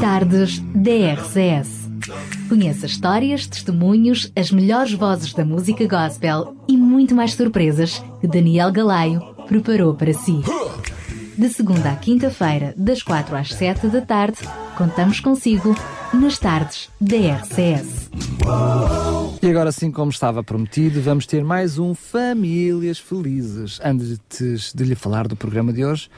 [0.00, 1.90] Tardes DRCS.
[2.48, 8.72] Conheça histórias, testemunhos, as melhores vozes da música gospel e muito mais surpresas que Daniel
[8.72, 10.40] Galaio preparou para si.
[11.36, 14.38] De segunda à quinta-feira, das quatro às sete da tarde,
[14.78, 15.76] contamos consigo
[16.14, 18.10] nas tardes DRCS.
[19.42, 23.78] E agora, assim como estava prometido, vamos ter mais um Famílias Felizes.
[23.84, 26.08] Antes de lhe falar do programa de hoje,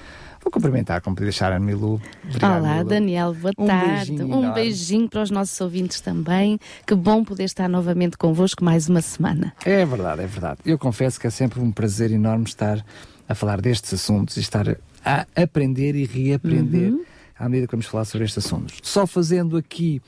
[0.42, 2.00] Vou cumprimentar, como podia deixar a Milu.
[2.24, 2.88] Obrigado, Olá, Milu.
[2.88, 4.12] Daniel, boa um tarde.
[4.12, 6.58] Beijinho um beijinho para os nossos ouvintes também.
[6.84, 9.54] Que bom poder estar novamente convosco mais uma semana.
[9.64, 10.60] É verdade, é verdade.
[10.66, 12.84] Eu confesso que é sempre um prazer enorme estar
[13.28, 16.92] a falar destes assuntos e estar a aprender e reaprender.
[16.92, 17.04] Uhum
[17.42, 18.78] à medida que vamos falar sobre estes assuntos.
[18.82, 20.00] Só fazendo aqui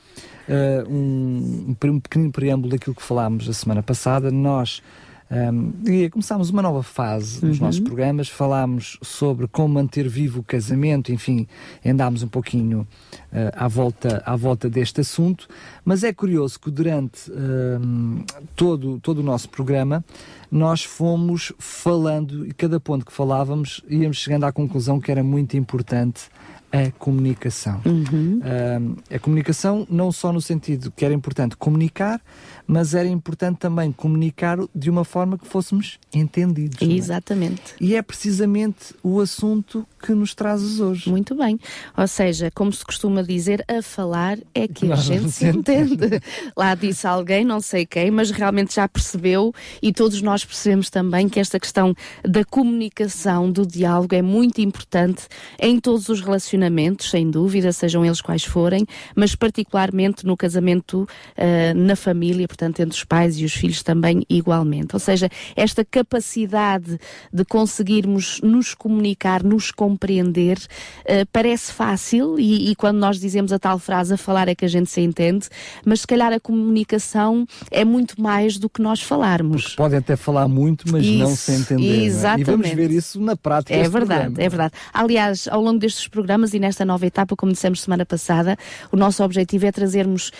[0.47, 4.81] uh, um, um pequenino preâmbulo daquilo que falámos a semana passada, nós
[5.29, 7.65] um, e começámos uma nova fase nos uhum.
[7.65, 11.47] nossos programas, falámos sobre como manter vivo o casamento, enfim,
[11.83, 12.87] andámos um pouquinho
[13.31, 15.47] uh, à, volta, à volta deste assunto,
[15.83, 18.23] mas é curioso que durante uh,
[18.55, 20.05] todo, todo o nosso programa
[20.51, 25.57] nós fomos falando, e cada ponto que falávamos íamos chegando à conclusão que era muito
[25.57, 26.29] importante
[26.71, 27.81] a comunicação.
[27.85, 28.39] Uhum.
[28.39, 32.21] Uh, a comunicação não só no sentido que era importante comunicar,
[32.67, 36.81] mas era importante também comunicar de uma forma que fôssemos entendidos.
[36.81, 36.85] É?
[36.85, 37.73] Exatamente.
[37.73, 37.83] É?
[37.83, 41.09] E é precisamente o assunto que nos trazes hoje.
[41.09, 41.59] Muito bem.
[41.97, 46.21] Ou seja, como se costuma dizer, a falar é que a gente se entende.
[46.55, 51.27] Lá disse alguém, não sei quem, mas realmente já percebeu e todos nós percebemos também
[51.27, 55.27] que esta questão da comunicação, do diálogo é muito importante
[55.59, 61.03] em todos os relacionamentos relacionamentos, sem dúvida, sejam eles quais forem, mas particularmente no casamento,
[61.03, 64.95] uh, na família, portanto, entre os pais e os filhos também igualmente.
[64.95, 66.97] Ou seja, esta capacidade
[67.31, 73.59] de conseguirmos nos comunicar, nos compreender, uh, parece fácil e, e, quando nós dizemos a
[73.59, 75.47] tal frase, a falar é que a gente se entende,
[75.85, 79.63] mas se calhar a comunicação é muito mais do que nós falarmos.
[79.63, 82.03] Porque podem até falar muito, mas isso, não se entender.
[82.05, 82.49] Exatamente.
[82.49, 82.53] É?
[82.53, 83.75] E vamos ver isso na prática.
[83.75, 84.43] É verdade, programa.
[84.43, 84.73] é verdade.
[84.93, 88.57] Aliás, ao longo destes programas e nesta nova etapa, como dissemos semana passada,
[88.91, 90.31] o nosso objetivo é trazermos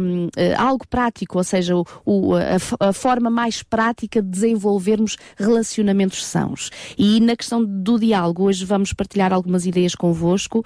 [0.00, 5.16] um, eh, algo prático, ou seja, o, o, a, a, forma mais prática de desenvolvermos
[5.36, 6.70] relacionamentos sãos.
[6.98, 10.64] E na questão do diálogo, hoje vamos partilhar algumas ideias convosco,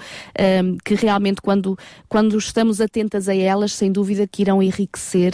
[0.65, 1.79] um, que realmente quando,
[2.09, 5.33] quando estamos atentas a elas, sem dúvida que irão enriquecer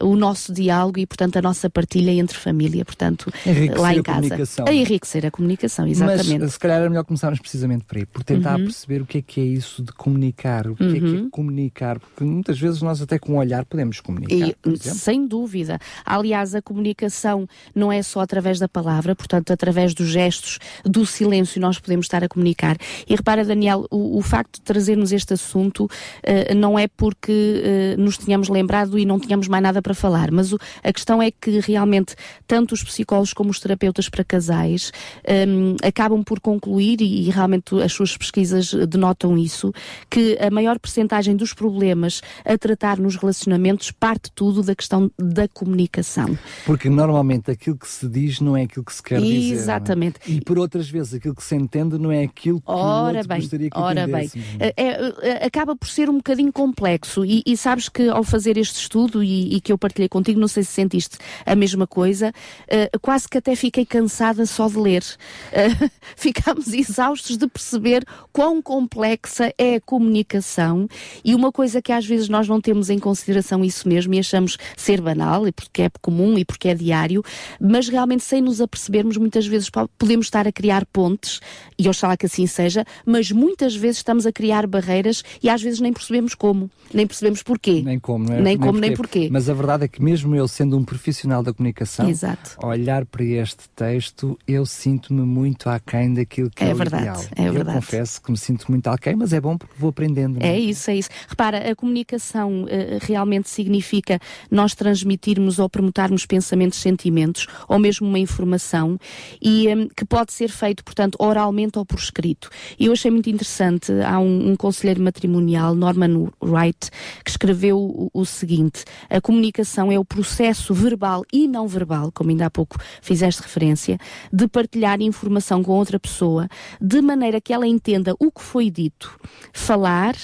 [0.00, 3.32] uh, o nosso diálogo e, portanto, a nossa partilha entre família, portanto,
[3.78, 4.36] lá em casa.
[4.66, 6.40] A, a enriquecer a comunicação, exatamente.
[6.40, 9.18] Mas se calhar é melhor começarmos precisamente por aí, por tentar uhum perceber o que
[9.18, 10.90] é que é isso de comunicar, o que, uhum.
[10.90, 11.30] é, que é uhum.
[11.30, 14.34] comunicar, porque muitas vezes nós até com o olhar podemos comunicar.
[14.34, 15.78] E, sem dúvida.
[16.04, 21.60] Aliás, a comunicação não é só através da palavra, portanto, através dos gestos, do silêncio,
[21.60, 22.76] nós podemos estar a comunicar.
[23.08, 27.62] E repara, Daniel, o, o facto de trazermos este assunto uh, não é porque
[27.96, 31.22] uh, nos tínhamos lembrado e não tínhamos mais nada para falar, mas o, a questão
[31.22, 32.14] é que realmente
[32.46, 34.92] tanto os psicólogos como os terapeutas para casais
[35.26, 39.72] um, ehm, acabam por concluir, e, e realmente as suas pesquisas denotam isso,
[40.10, 45.48] que a maior percentagem dos problemas a tratar nos relacionamentos parte tudo da questão da
[45.48, 46.36] comunicação.
[46.64, 49.40] Porque normalmente aquilo que se diz não é aquilo que se quer Exatamente.
[49.40, 49.54] dizer.
[49.54, 49.62] É?
[49.62, 50.20] Exatamente.
[50.26, 53.70] E por outras vezes aquilo que se entende não é aquilo que ora bem, gostaria
[53.70, 58.08] que Ora bem, é, é, acaba por ser um bocadinho complexo e, e sabes que
[58.08, 61.54] ao fazer este estudo e, e, que eu partilhei contigo, não sei se sentiste a
[61.54, 65.02] mesma coisa, uh, quase que até fiquei cansada só de ler.
[65.02, 70.88] Uh, ficámos exaustos de perceber quão complexa é a comunicação
[71.24, 74.53] e uma coisa que às vezes nós não temos em consideração isso mesmo e achamos
[74.76, 77.22] ser banal e porque é comum e porque é diário,
[77.60, 81.40] mas realmente sem nos apercebermos muitas vezes podemos estar a criar pontes
[81.78, 85.80] e oxalá que assim seja, mas muitas vezes estamos a criar barreiras e às vezes
[85.80, 87.82] nem percebemos como, nem percebemos porquê.
[87.84, 88.34] Nem como, é?
[88.36, 89.28] Nem, nem como, nem porquê.
[89.30, 92.56] Mas a verdade é que mesmo eu sendo um profissional da comunicação, Exato.
[92.64, 97.24] olhar para este texto, eu sinto-me muito aquém daquilo que é, é verdade, ideal.
[97.36, 97.76] É eu verdade.
[97.78, 100.42] confesso que me sinto sinto muito aquém, mas é bom porque vou aprendendo.
[100.42, 100.48] É?
[100.48, 101.10] é isso, é isso.
[101.28, 102.66] Repara, a comunicação uh,
[103.02, 104.18] realmente significa
[104.50, 108.98] nós transmitirmos ou promotarmos pensamentos, sentimentos, ou mesmo uma informação,
[109.40, 112.48] e um, que pode ser feito, portanto, oralmente ou por escrito.
[112.78, 116.90] E eu achei muito interessante, há um, um conselheiro matrimonial, Norman Wright,
[117.24, 122.30] que escreveu o, o seguinte: a comunicação é o processo verbal e não verbal, como
[122.30, 123.98] ainda há pouco fizeste referência,
[124.32, 126.48] de partilhar informação com outra pessoa,
[126.80, 129.18] de maneira que ela entenda o que foi dito.
[129.52, 130.14] Falar,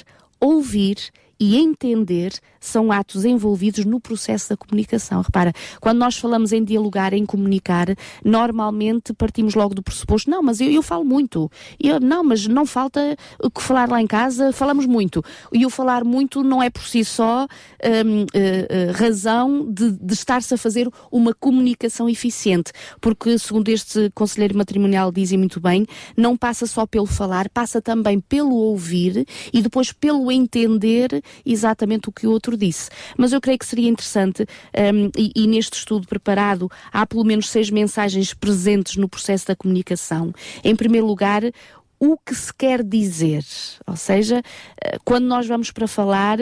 [0.40, 5.22] ouvir e entender são atos envolvidos no processo da comunicação.
[5.22, 7.87] Repara, quando nós falamos em dialogar, em comunicar,
[8.22, 11.50] normalmente partimos logo do pressuposto, não, mas eu, eu falo muito.
[11.82, 15.25] Eu, não, mas não falta o que falar lá em casa, falamos muito.
[15.50, 17.46] E o falar muito não é por si só
[18.04, 24.10] um, uh, uh, razão de, de estar-se a fazer uma comunicação eficiente, porque, segundo este
[24.14, 29.62] conselheiro matrimonial dizem muito bem, não passa só pelo falar, passa também pelo ouvir e
[29.62, 32.90] depois pelo entender exatamente o que o outro disse.
[33.16, 37.48] Mas eu creio que seria interessante, um, e, e neste estudo preparado, há pelo menos
[37.48, 40.32] seis mensagens presentes no processo da comunicação.
[40.64, 41.42] Em primeiro lugar,
[42.00, 43.44] o que se quer dizer.
[43.86, 44.42] Ou seja,
[44.82, 46.38] eh, quando nós vamos para falar,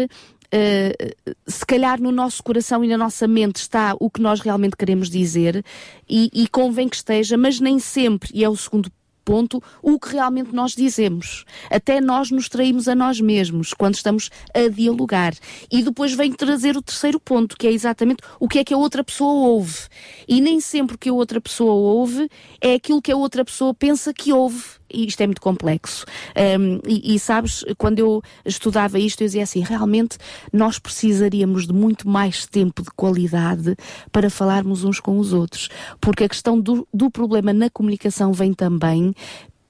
[0.50, 4.79] Uh, se calhar no nosso coração e na nossa mente está o que nós realmente
[4.79, 5.62] queremos dizer
[6.08, 8.90] e, e, convém que esteja, mas nem sempre, e é o segundo
[9.29, 11.45] ponto o que realmente nós dizemos.
[11.71, 15.35] Até nós nos traímos a nós mesmos quando estamos a dialogar.
[15.71, 18.79] E depois vem trazer o terceiro ponto, que é exatamente o que é que a
[18.79, 19.81] outra pessoa ouve.
[20.27, 23.75] E nem sempre o que a outra pessoa ouve é aquilo que a outra pessoa
[23.75, 26.05] pensa que ouve isto é muito complexo.
[26.37, 30.19] Um, e, e, sabes, quando eu estudava isto, eu dizia assim: realmente
[30.52, 33.76] nós precisaríamos de muito mais tempo de qualidade
[34.11, 35.69] para falarmos uns com os outros.
[36.00, 39.14] Porque a questão do, do problema na comunicação vem também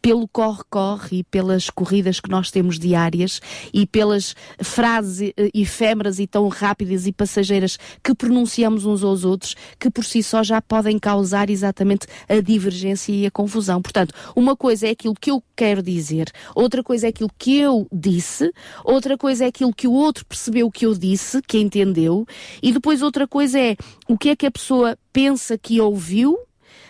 [0.00, 3.40] pelo corre-corre e pelas corridas que nós temos diárias
[3.72, 9.54] e pelas frases eh, efêmeras e tão rápidas e passageiras que pronunciamos uns aos outros,
[9.78, 13.82] que por si só já podem causar exatamente a divergência e a confusão.
[13.82, 17.86] Portanto, uma coisa é aquilo que eu quero dizer, outra coisa é aquilo que eu
[17.92, 18.52] disse,
[18.84, 22.26] outra coisa é aquilo que o outro percebeu que eu disse, que entendeu,
[22.62, 23.76] e depois outra coisa é
[24.08, 26.38] o que é que a pessoa pensa que ouviu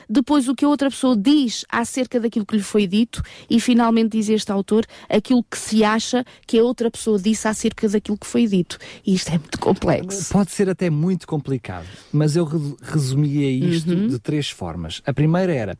[0.08, 4.10] depois o que a outra pessoa diz acerca daquilo que lhe foi dito e finalmente
[4.10, 8.26] diz este autor aquilo que se acha que a outra pessoa disse acerca daquilo que
[8.26, 8.78] foi dito.
[9.06, 10.32] E isto é muito complexo.
[10.32, 12.44] Pode ser até muito complicado, mas eu
[12.82, 14.08] resumia isto uhum.
[14.08, 15.02] de três formas.
[15.06, 15.78] A primeira era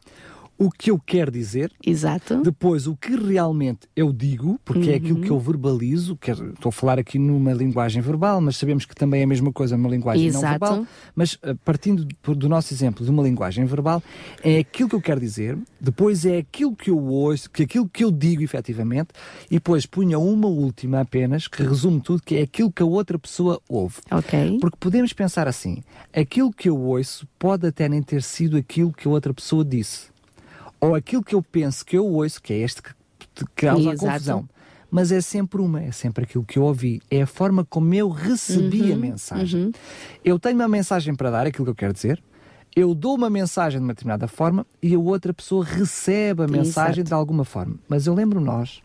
[0.59, 1.73] o que eu quero dizer.
[1.87, 2.43] Exato.
[2.43, 4.93] Depois, o que realmente eu digo, porque uhum.
[4.93, 6.17] é aquilo que eu verbalizo.
[6.17, 9.53] Quero, estou a falar aqui numa linguagem verbal, mas sabemos que também é a mesma
[9.53, 10.43] coisa numa linguagem Exato.
[10.43, 10.87] não verbal.
[11.15, 14.03] Mas eh, partindo do nosso exemplo de uma linguagem verbal,
[14.43, 18.03] é aquilo que eu quero dizer, depois é aquilo que eu ouço, que aquilo que
[18.03, 19.11] eu digo efetivamente,
[19.49, 23.19] e depois punha uma última apenas, que resume tudo, que é aquilo que a outra
[23.19, 23.97] pessoa ouve.
[24.11, 24.59] Ok.
[24.61, 25.83] Porque podemos pensar assim,
[26.13, 30.18] aquilo que eu ouço pode até nem ter sido aquilo que a outra pessoa disse
[30.81, 32.95] ou aquilo que eu penso que eu ouço, que é este que,
[33.55, 34.49] causa a confusão.
[34.91, 38.09] Mas é sempre uma, é sempre aquilo que eu ouvi, é a forma como eu
[38.09, 39.65] recebi uhum, a mensagem.
[39.65, 39.73] Uhum.
[40.25, 42.23] Eu tenho uma mensagem para dar, aquilo que eu quero dizer,
[42.75, 47.01] eu dou uma mensagem de uma determinada forma e a outra pessoa recebe a mensagem
[47.01, 47.09] Exato.
[47.09, 47.77] de alguma forma.
[47.87, 48.81] Mas eu lembro nós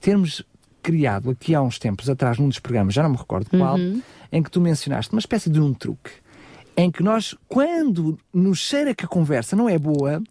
[0.00, 0.42] termos
[0.82, 4.00] criado aqui há uns tempos atrás, num dos programas, já não me recordo qual, uhum.
[4.30, 6.10] em que tu mencionaste uma espécie de um truque.
[6.76, 10.22] Em que nós, quando nos cheira que a conversa não é boa,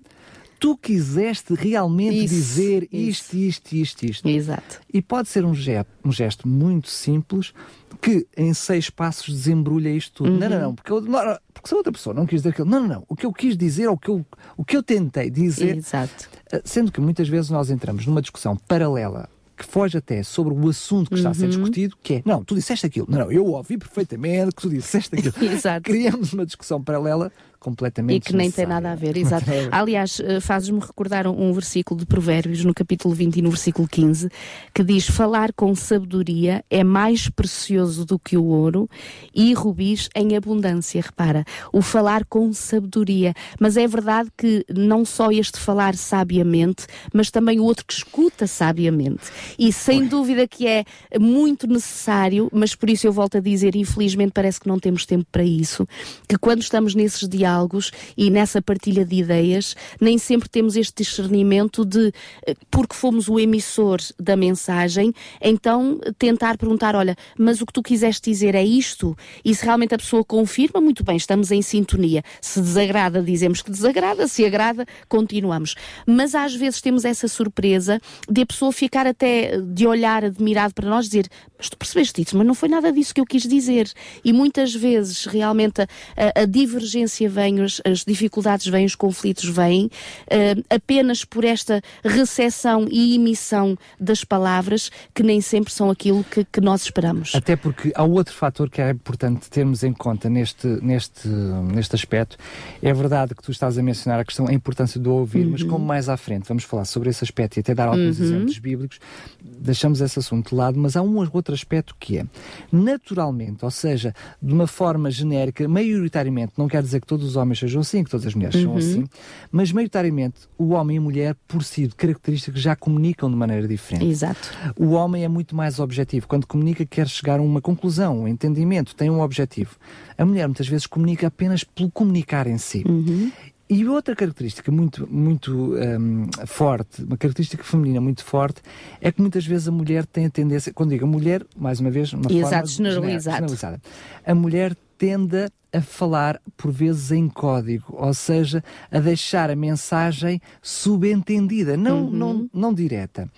[0.66, 4.28] tu quiseste realmente isso, dizer isto, isto, isto, isto.
[4.28, 4.82] Exato.
[4.92, 7.54] E pode ser um gesto, um gesto muito simples
[8.02, 10.32] que em seis passos desembrulha isto tudo.
[10.32, 10.40] Uhum.
[10.40, 12.68] Não, não, não, porque, eu, não, porque se a outra pessoa não quis dizer aquilo,
[12.68, 13.04] não, não, não.
[13.08, 14.26] O que eu quis dizer, o que eu,
[14.58, 15.78] o que eu tentei dizer.
[15.78, 16.28] Exato.
[16.52, 20.68] Eh, sendo que muitas vezes nós entramos numa discussão paralela que foge até sobre o
[20.68, 21.50] assunto que está a ser uhum.
[21.50, 23.06] discutido, que é, não, tu disseste aquilo.
[23.08, 25.54] Não, não, eu ouvi perfeitamente que tu disseste aquilo.
[25.54, 25.84] Exato.
[25.84, 27.32] Criamos uma discussão paralela
[27.66, 29.46] completamente E que nem tem nada a ver, exato.
[29.72, 34.30] Aliás, eh, fazes-me recordar um versículo de Provérbios, no capítulo 20 e no versículo 15,
[34.72, 38.88] que diz: Falar com sabedoria é mais precioso do que o ouro
[39.34, 41.02] e rubis em abundância.
[41.02, 41.44] Repara,
[41.74, 43.34] o falar com sabedoria.
[43.60, 48.46] Mas é verdade que não só este falar sabiamente, mas também o outro que escuta
[48.46, 49.24] sabiamente.
[49.58, 50.86] E sem dúvida que é
[51.20, 55.26] muito necessário, mas por isso eu volto a dizer, infelizmente parece que não temos tempo
[55.32, 55.88] para isso,
[56.28, 61.04] que quando estamos nesses diálogos, diálogos e nessa partilha de ideias, nem sempre temos este
[61.04, 62.12] discernimento de,
[62.46, 67.82] eh, porque fomos o emissor da mensagem, então tentar perguntar: olha, mas o que tu
[67.82, 69.16] quiseste dizer é isto?
[69.44, 72.24] E se realmente a pessoa confirma, muito bem, estamos em sintonia.
[72.42, 75.76] Se desagrada, dizemos que desagrada, se agrada, continuamos.
[76.06, 80.90] Mas às vezes temos essa surpresa de a pessoa ficar até de olhar admirado para
[80.90, 83.92] nós, dizer: Mas tu percebeste isso, mas não foi nada disso que eu quis dizer.
[84.24, 89.46] E muitas vezes realmente a, a, a divergência vêm, as, as dificuldades vêm, os conflitos
[89.46, 96.24] vêm, uh, apenas por esta recepção e emissão das palavras que nem sempre são aquilo
[96.24, 97.36] que, que nós esperamos.
[97.36, 102.38] Até porque há outro fator que é importante termos em conta neste, neste, neste aspecto.
[102.82, 105.52] É verdade que tu estás a mencionar a questão, a importância do ouvir, uhum.
[105.52, 108.26] mas como mais à frente vamos falar sobre esse aspecto e até dar alguns uhum.
[108.26, 109.00] exemplos bíblicos,
[109.42, 112.26] deixamos esse assunto de lado, mas há um outro aspecto que é,
[112.72, 117.60] naturalmente, ou seja, de uma forma genérica, maioritariamente, não quer dizer que todos os homens
[117.60, 118.64] sejam assim, que todas as mulheres uhum.
[118.64, 119.06] são assim,
[119.52, 123.68] mas maioritariamente o homem e a mulher, por si, de características, já comunicam de maneira
[123.68, 124.06] diferente.
[124.06, 124.52] Exato.
[124.78, 126.28] O homem é muito mais objetivo.
[126.28, 129.76] Quando comunica, quer chegar a uma conclusão, um entendimento, tem um objetivo.
[130.18, 132.84] A mulher muitas vezes comunica apenas pelo comunicar em si.
[132.88, 133.32] Uhum.
[133.68, 138.62] E outra característica muito, muito um, forte, uma característica feminina muito forte,
[139.02, 142.14] é que muitas vezes a mulher tem a tendência, quando digo mulher, mais uma vez,
[142.14, 143.82] uma Exato, forma generalizada,
[144.24, 150.42] a mulher tende a falar por vezes em código, ou seja, a deixar a mensagem
[150.62, 152.12] subentendida, não, uhum.
[152.12, 153.30] não, não direta.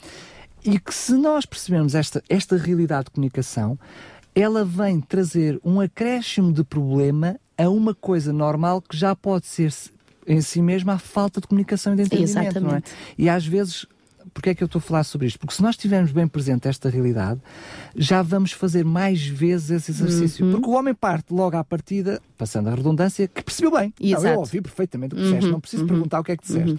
[0.63, 3.79] E que se nós percebermos esta, esta realidade de comunicação,
[4.35, 9.73] ela vem trazer um acréscimo de problema a uma coisa normal que já pode ser
[10.27, 12.59] em si mesma a falta de comunicação e de entendimento, Exatamente.
[12.61, 12.81] não é?
[13.17, 13.87] E às vezes
[14.37, 15.39] porque é que eu estou a falar sobre isto?
[15.39, 17.41] Porque se nós tivermos bem presente esta realidade,
[17.95, 20.45] já vamos fazer mais vezes esse exercício.
[20.45, 20.51] Uhum.
[20.51, 23.91] Porque o homem parte logo à partida, passando a redundância, que percebeu bem.
[23.99, 24.23] Exato.
[24.25, 25.51] Não, eu ouvi perfeitamente o que disseste, uhum.
[25.53, 25.89] não preciso uhum.
[25.89, 26.77] perguntar o que é que disseste.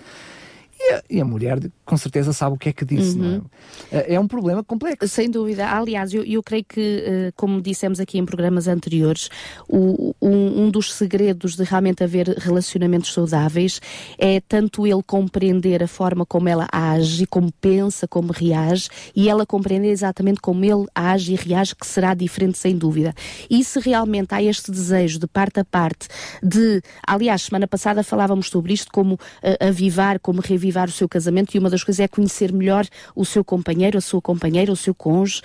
[0.81, 3.19] E a, e a, mulher, com certeza, sabe o que é que disse.
[3.19, 3.43] Uhum.
[3.91, 4.15] É?
[4.15, 4.21] é?
[4.21, 5.09] um problema complexo.
[5.09, 5.69] Sem dúvida.
[5.69, 9.29] Aliás, eu, eu creio que, eh, como dissemos aqui em programas anteriores,
[9.69, 13.81] o, um, um, dos segredos de realmente haver relacionamentos saudáveis
[14.19, 19.45] é tanto ele compreender a forma como ela age, como pensa, como reage, e ela
[19.45, 23.13] compreender exatamente como ele age e reage, que será diferente, sem dúvida.
[23.51, 26.07] E se realmente há este desejo de parte a parte
[26.41, 26.81] de.
[27.05, 31.55] Aliás, semana passada falávamos sobre isto, como uh, avivar, como revivar revivar o seu casamento
[31.55, 34.95] e uma das coisas é conhecer melhor o seu companheiro, a sua companheira, o seu
[34.95, 35.41] cônjuge,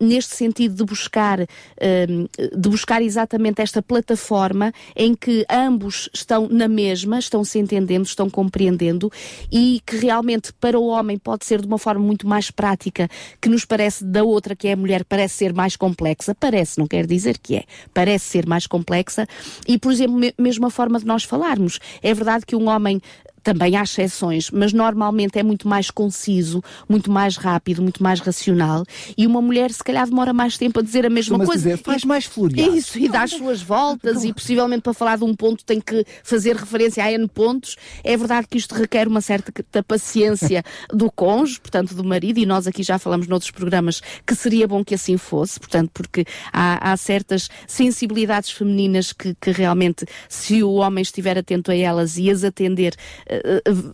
[0.00, 6.48] um, neste sentido de buscar, um, de buscar exatamente esta plataforma em que ambos estão
[6.48, 9.10] na mesma, estão se entendendo, estão compreendendo
[9.50, 13.08] e que realmente para o homem pode ser de uma forma muito mais prática,
[13.40, 16.34] que nos parece da outra, que é a mulher, parece ser mais complexa.
[16.34, 17.64] Parece, não quer dizer que é.
[17.92, 19.26] Parece ser mais complexa.
[19.66, 21.78] E, por exemplo, mesmo a forma de nós falarmos.
[22.02, 23.00] É verdade que um homem
[23.44, 28.84] também há exceções, mas normalmente é muito mais conciso, muito mais rápido, muito mais racional.
[29.16, 31.52] E uma mulher, se calhar, demora mais tempo a dizer a mesma coisa.
[31.52, 32.76] Dizer, faz e, mais floreado.
[32.76, 34.30] Isso, e dá as suas voltas, não.
[34.30, 37.76] e possivelmente para falar de um ponto tem que fazer referência a N pontos.
[38.02, 42.66] É verdade que isto requer uma certa paciência do cônjuge, portanto, do marido, e nós
[42.66, 46.96] aqui já falamos noutros programas que seria bom que assim fosse, portanto, porque há, há
[46.96, 52.42] certas sensibilidades femininas que, que realmente, se o homem estiver atento a elas e as
[52.42, 52.94] atender,
[53.26, 53.33] uh,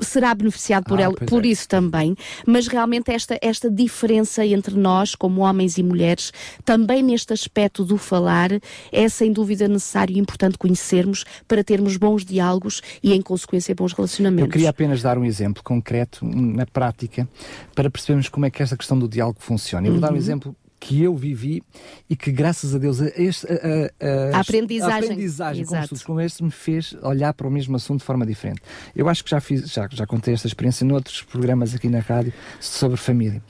[0.01, 1.49] será beneficiado por, ah, ela, por é.
[1.49, 2.15] isso também,
[2.47, 6.33] mas realmente esta, esta diferença entre nós, como homens e mulheres,
[6.65, 8.51] também neste aspecto do falar,
[8.93, 13.93] é sem dúvida necessário e importante conhecermos para termos bons diálogos e, em consequência, bons
[13.93, 14.47] relacionamentos.
[14.47, 17.29] Eu queria apenas dar um exemplo concreto, na prática,
[17.75, 19.87] para percebermos como é que esta questão do diálogo funciona.
[19.87, 20.01] Eu vou uhum.
[20.01, 20.19] dar um uhum.
[20.19, 21.63] exemplo que eu vivi
[22.09, 26.21] e que, graças a Deus, a, este, a, a, a aprendizagem, aprendizagem com estudos como
[26.21, 28.63] este me fez olhar para o mesmo assunto de forma diferente.
[28.97, 32.33] Eu acho que já, fiz, já, já contei esta experiência noutros programas aqui na rádio
[32.59, 33.43] sobre família.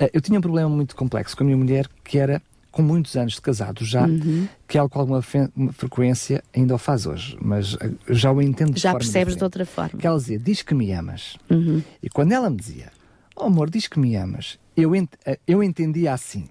[0.00, 3.14] Uh, eu tinha um problema muito complexo com a minha mulher que era com muitos
[3.16, 4.48] anos de casado já, uhum.
[4.66, 8.80] que ela com alguma frequência ainda o faz hoje, mas eh, já o entendo de
[8.80, 9.38] Já percebes diferente.
[9.38, 10.00] de outra forma.
[10.00, 11.36] Que ela dizia, diz que me amas.
[11.50, 11.82] Uhum.
[12.02, 12.90] E quando ela me dizia,
[13.36, 16.48] oh amor, diz que me amas, eu, ent eh, eu entendia assim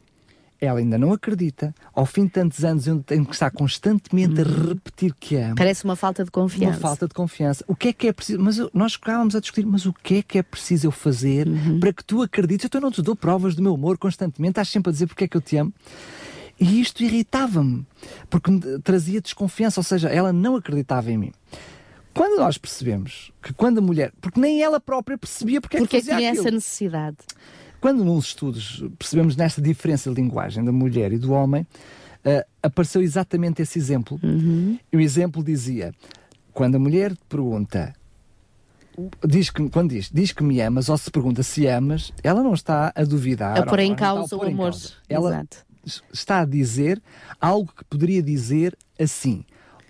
[0.62, 1.74] ela ainda não acredita.
[1.92, 4.68] Ao fim de tantos anos, eu tenho que estar constantemente a uhum.
[4.70, 5.56] repetir que ama.
[5.56, 6.78] Parece uma falta de confiança.
[6.78, 7.66] Uma falta de confiança.
[7.68, 8.40] O que é que é preciso?
[8.40, 11.80] Mas nós ficávamos a discutir, mas o que é que é preciso eu fazer uhum.
[11.80, 12.70] para que tu acredites?
[12.72, 15.28] Eu não te dou provas do meu amor constantemente, estás sempre a dizer porque é
[15.28, 15.74] que eu te amo.
[16.60, 17.84] E isto irritava-me,
[18.30, 21.32] porque me trazia desconfiança, ou seja, ela não acreditava em mim.
[22.14, 26.00] Quando nós percebemos que quando a mulher, porque nem ela própria percebia porque, porque é
[26.00, 27.18] que fazia é que tinha essa necessidade.
[27.82, 33.02] Quando nos estudos percebemos nesta diferença de linguagem da mulher e do homem, uh, apareceu
[33.02, 34.20] exatamente esse exemplo.
[34.22, 34.78] Uhum.
[34.94, 35.92] E o exemplo dizia:
[36.54, 37.94] quando a mulher pergunta
[39.28, 42.54] diz que, quando diz, diz que me amas ou se pergunta se amas, ela não
[42.54, 43.58] está a duvidar.
[43.58, 44.74] A pôr em causa o amor.
[45.10, 45.58] Ela Exato.
[46.14, 47.02] está a dizer
[47.40, 49.44] algo que poderia dizer assim: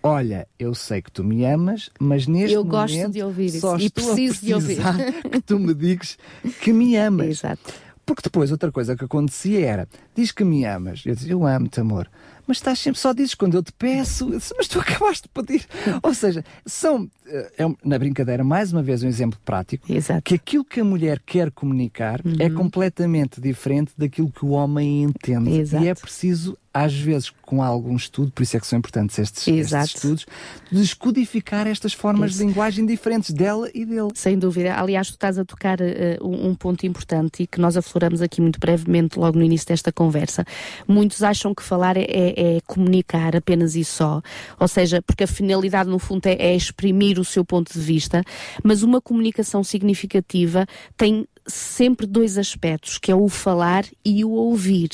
[0.03, 3.77] Olha, eu sei que tu me amas, mas neste eu momento gosto de ouvir só
[3.77, 3.85] isso.
[3.87, 4.77] estou e preciso de ouvir
[5.31, 6.17] que tu me digas
[6.61, 7.27] que me amas.
[7.27, 7.73] Exato.
[8.05, 11.03] Porque depois outra coisa que acontecia era, diz que me amas.
[11.05, 12.09] Eu dizia, eu amo-te, amor
[12.47, 15.65] mas estás sempre só dizes quando eu te peço, mas tu acabaste de pedir.
[16.01, 20.21] Ou seja, são, eh, é, na brincadeira, mais uma vez um exemplo prático, Exato.
[20.23, 22.35] que aquilo que a mulher quer comunicar é uhum.
[22.39, 25.51] é completamente diferente daquilo que o homem entende.
[25.51, 25.83] Exato.
[25.83, 29.45] E é preciso às vezes com algum estudo, por isso é que são importantes estes,
[29.47, 30.25] estes estudos,
[30.71, 32.39] descodificar estas formas isso.
[32.39, 34.09] de linguagem diferentes dela e dele.
[34.13, 34.75] Sem dúvida.
[34.75, 38.59] Aliás, tu estás a tocar uh, um, ponto importante e que nós afloramos aqui muito
[38.59, 40.45] brevemente logo no início desta conversa.
[40.87, 42.05] Muitos acham que falar é,
[42.37, 44.21] é, comunicar apenas e só,
[44.59, 48.23] ou seja, porque a finalidade no fundo é, é exprimir o seu ponto de vista,
[48.63, 54.89] mas uma comunicação significativa tem sempre dois aspectos, que é o falar e o ouvir.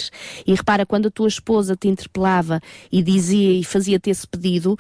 [0.45, 4.77] E repara, quando a tua esposa te interpelava e dizia e fazia-te esse pedido,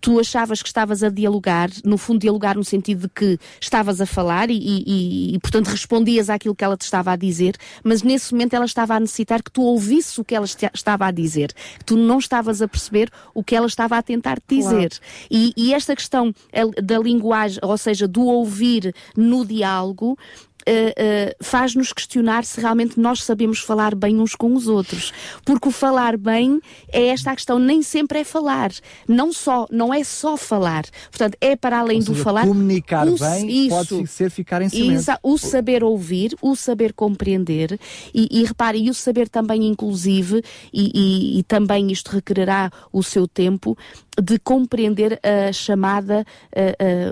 [0.00, 4.06] tu achavas que estavas a dialogar, no fundo dialogar no sentido de que estavas a
[4.06, 8.32] falar e, e, e, portanto respondias àquilo que ela te estava a dizer, mas nesse
[8.32, 11.84] momento ela estava a necessitar que tu ouvisses o que ela estava a dizer, que
[11.84, 14.90] tu não estavas a perceber o que ela estava a tentar te dizer.
[14.90, 15.04] Claro.
[15.30, 16.34] E, e esta questão
[16.82, 20.16] da linguagem, ou seja, do ouvir no diálogo,
[20.60, 25.12] uh, uh, faz-nos questionar se realmente nós sabemos falar bem uns com os outros.
[25.44, 26.60] Porque o falar bem
[26.92, 28.70] é esta a questão, nem sempre é falar.
[29.06, 30.84] Não só, não é só falar.
[31.10, 32.46] Portanto, é para além Ou do seja, falar.
[32.46, 35.14] Comunicar o, bem isso, pode ser ficar em silêncio.
[35.22, 37.78] o saber ouvir, o saber compreender
[38.14, 43.02] e, e repare, e o saber também inclusive, e, e, e também isto requererá o
[43.02, 43.76] seu tempo,
[44.20, 46.24] de compreender a chamada,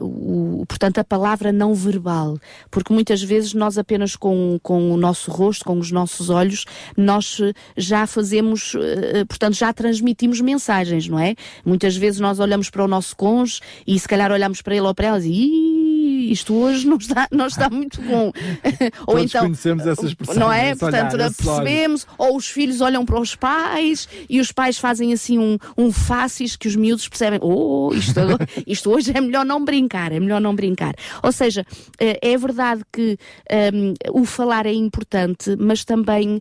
[0.00, 2.38] uh, uh, o, portanto, a palavra não verbal.
[2.70, 6.64] Porque muitas vezes nós apenas com, com o nosso rosto, com os nossos olhos,
[6.96, 11.34] nós eh, já fazemos, uh, portanto, já transmitimos mensagens, não é?
[11.64, 14.94] Muitas vezes nós olhamos para o nosso cônjuge e se calhar olhamos para ele ou
[14.94, 15.67] para ela e
[16.32, 18.32] isto hoje não está, não está muito bom.
[19.06, 20.36] ou Todos então conhecemos essa expressão.
[20.36, 20.74] Não é?
[20.74, 25.38] Portanto, olhar, percebemos, ou os filhos olham para os pais e os pais fazem assim
[25.38, 28.20] um, um faces que os miúdos percebem, oh, isto,
[28.66, 30.94] isto hoje é melhor não brincar, é melhor não brincar.
[31.22, 31.64] Ou seja,
[31.98, 33.18] eh, é verdade que
[33.74, 36.40] um, o falar é importante, mas também uh,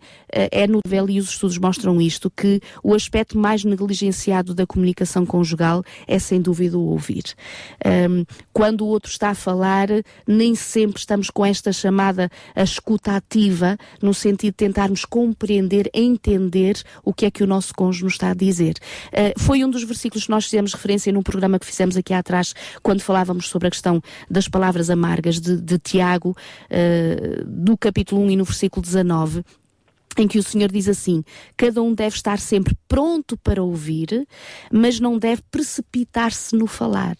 [0.52, 5.84] é novel, e os estudos mostram isto, que o aspecto mais negligenciado da comunicação conjugal
[6.08, 7.24] é sem dúvida o ouvir.
[7.86, 9.77] Um, quando o outro está a falar,
[10.28, 16.82] nem sempre estamos com esta chamada a escuta ativa, no sentido de tentarmos compreender, entender
[17.04, 18.76] o que é que o nosso cônjuge nos está a dizer.
[19.08, 22.54] Uh, foi um dos versículos que nós fizemos referência num programa que fizemos aqui atrás,
[22.82, 26.36] quando falávamos sobre a questão das palavras amargas de, de Tiago,
[26.72, 29.44] uh, do capítulo 1 e no versículo 19,
[30.18, 31.24] em que o Senhor diz assim:
[31.56, 34.28] cada um deve estar sempre pronto para ouvir,
[34.72, 37.16] mas não deve precipitar-se no falar.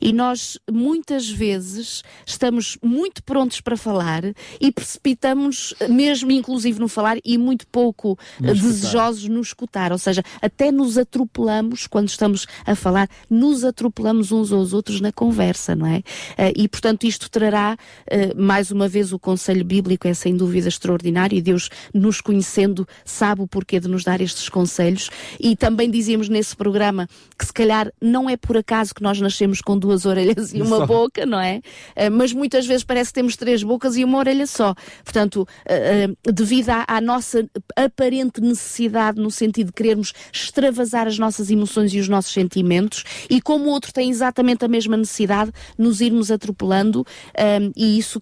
[0.00, 4.22] E nós muitas vezes estamos muito prontos para falar
[4.60, 9.34] e precipitamos, mesmo inclusive no falar, e muito pouco no desejosos escutar.
[9.34, 9.92] no escutar.
[9.92, 15.12] Ou seja, até nos atropelamos quando estamos a falar, nos atropelamos uns aos outros na
[15.12, 16.02] conversa, não é?
[16.36, 20.68] Eh, e portanto, isto trará, eh, mais uma vez, o conselho bíblico é sem dúvida
[20.68, 25.08] extraordinário e Deus nos conhecendo, sabe o porquê de nos dar estes conselhos.
[25.40, 29.62] E também dizíamos nesse programa que se calhar não é por acaso que nós nascemos
[29.62, 30.86] com duas orelhas e uma só.
[30.86, 31.62] boca, não é?
[31.96, 34.74] Uh, mas muitas vezes parece que temos três bocas e uma orelha só.
[35.02, 41.18] Portanto, uh, uh, devido à, à, nossa aparente necessidade no sentido de querermos extravasar as
[41.18, 45.50] nossas emoções e os nossos sentimentos, e como o outro tem exatamente a mesma necessidade,
[45.78, 47.06] nos irmos atropelando,
[47.76, 48.20] e isso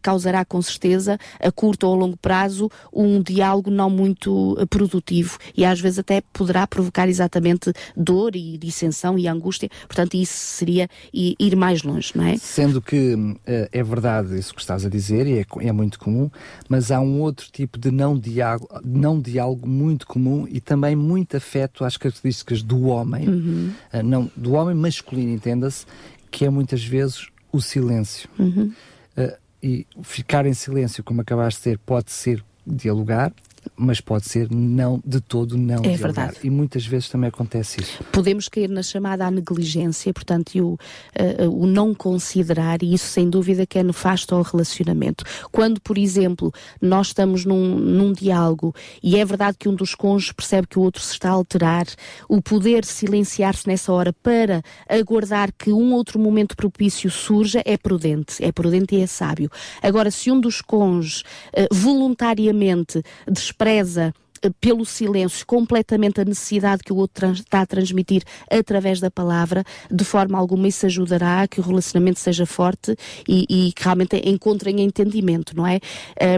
[0.00, 4.66] causará com certeza, a curto ou a longo prazo, um dia diálogo não muito eh,
[4.66, 9.68] produtivo e às vezes até poderá provocar exatamente dor e dissensão e angústia.
[9.86, 12.36] Portanto, isso seria ir mais longe, não é?
[12.36, 16.30] Sendo que uh, é verdade isso que estás a dizer e é, é, muito comum,
[16.68, 21.36] mas há um outro tipo de não diálogo, não diálogo muito comum e também muito
[21.36, 23.72] afeto às características do homem, uhum.
[23.92, 25.84] uh, não, do homem masculino, entenda-se,
[26.30, 28.28] que é muitas vezes o silêncio.
[28.38, 28.72] Uhum.
[29.16, 33.32] Uh, e ficar em silêncio, como acabaste de dizer, pode ser dialogar,
[33.76, 35.98] mas pode ser não de todo não é dialogar.
[35.98, 36.38] verdade.
[36.44, 38.02] E muitas vezes também acontece isso.
[38.12, 43.28] Podemos cair na chamada negligência portanto e o, uh, o não considerar e isso sem
[43.28, 45.24] dúvida que é nefasto ao relacionamento.
[45.50, 50.32] Quando por exemplo nós estamos num, num diálogo e é verdade que um dos cônjuges
[50.32, 51.86] percebe que o outro se está a alterar
[52.28, 58.42] o poder silenciar-se nessa hora para aguardar que um outro momento propício surja é prudente.
[58.44, 59.50] É prudente e é sábio.
[59.82, 63.02] Agora se um dos cônjuges uh, voluntariamente
[63.52, 64.12] despreza
[64.60, 70.04] pelo silêncio completamente a necessidade que o outro está a transmitir através da palavra, de
[70.04, 72.96] forma alguma isso ajudará a que o relacionamento seja forte
[73.28, 75.80] e, e que realmente encontrem entendimento, não é?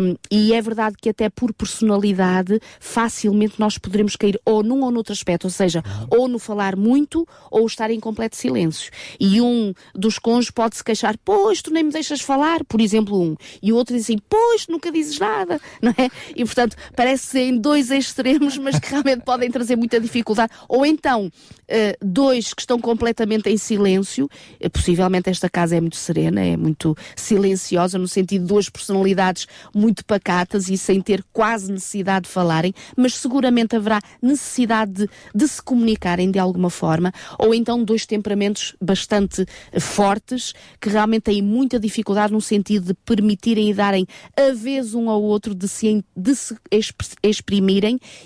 [0.03, 4.90] Um, e é verdade que até por personalidade facilmente nós poderemos cair ou num ou
[4.90, 8.90] noutro aspecto, ou seja, ou no falar muito ou estar em completo silêncio.
[9.19, 13.21] E um dos cônjuges pode se queixar, pois tu nem me deixas falar, por exemplo,
[13.21, 16.11] um, e o outro diz assim, pois nunca dizes nada, não é?
[16.35, 20.52] E portanto parece ser em dois extremos, mas que realmente podem trazer muita dificuldade.
[20.68, 25.96] Ou então, uh, dois que estão completamente em silêncio, uh, possivelmente esta casa é muito
[25.96, 31.70] serena, é muito silenciosa, no sentido de duas personalidades muito pacatas e sem ter quase
[31.70, 37.54] necessidade de falarem, mas seguramente haverá necessidade de, de se comunicarem de alguma forma, ou
[37.54, 43.70] então dois temperamentos bastante uh, fortes que realmente têm muita dificuldade no sentido de permitirem
[43.70, 46.57] e darem a vez um ao outro de se, de se
[47.22, 47.84] exprimirem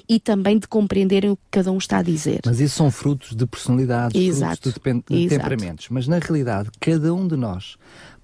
[0.09, 2.41] e também de compreenderem o que cada um está a dizer.
[2.45, 4.71] Mas isso são frutos de personalidades, Exato.
[4.71, 5.89] frutos de, de temperamentos.
[5.91, 7.77] Mas na realidade, cada um de nós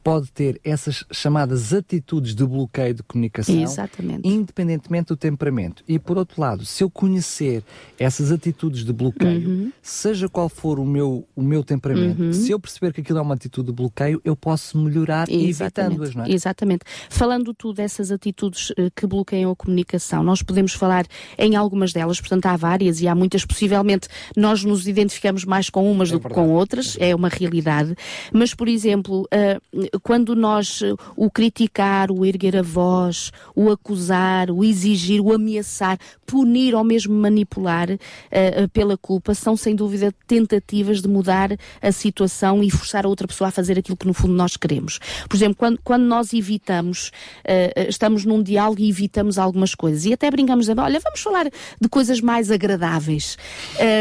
[0.04, 4.28] pode ter essas chamadas atitudes de bloqueio de comunicação, Exatamente.
[4.28, 5.82] independentemente do temperamento.
[5.88, 7.64] E por outro lado, se eu conhecer
[7.98, 9.72] essas atitudes de bloqueio, uhum.
[9.80, 12.32] seja qual for o meu, o meu temperamento, uhum.
[12.34, 16.24] se eu perceber que aquilo é uma atitude de bloqueio, eu posso melhorar evitando-as, não
[16.26, 16.30] é?
[16.30, 16.84] Exatamente.
[17.08, 21.06] Falando tu dessas atitudes uh, que bloqueiam a comunicação, nós podemos falar
[21.38, 25.90] em algumas delas, portanto há várias e há muitas, possivelmente nós nos identificamos mais com
[25.90, 27.96] umas é do que com outras, é, é uma realidade,
[28.30, 34.50] mas por exemplo, uh, quando nós eh, o criticar, o erguer a voz, o acusar,
[34.50, 41.00] o exigir, o ameaçar, punir ou mesmo manipular uh, pela culpa, são sem dúvida tentativas
[41.00, 44.34] de mudar a situação e forçar a outra pessoa a fazer aquilo que no fundo
[44.34, 44.98] nós queremos.
[45.28, 47.08] Por exemplo, quando, quando nós evitamos,
[47.44, 51.46] uh, estamos num diálogo e evitamos algumas coisas e até brincamos, olha, vamos falar
[51.80, 53.36] de coisas mais agradáveis.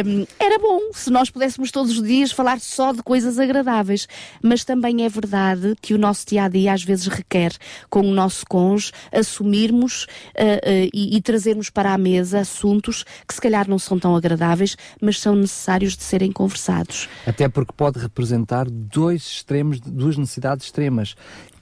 [0.05, 4.07] Um, era bom se nós pudéssemos todos os dias falar só de coisas agradáveis,
[4.41, 7.51] mas também é verdade que o nosso dia a dia às vezes requer,
[7.89, 13.33] com o nosso cônjuge, assumirmos uh, uh, e, e trazermos para a mesa assuntos que
[13.33, 17.09] se calhar não são tão agradáveis, mas são necessários de serem conversados.
[17.27, 21.15] Até porque pode representar dois extremos, duas necessidades extremas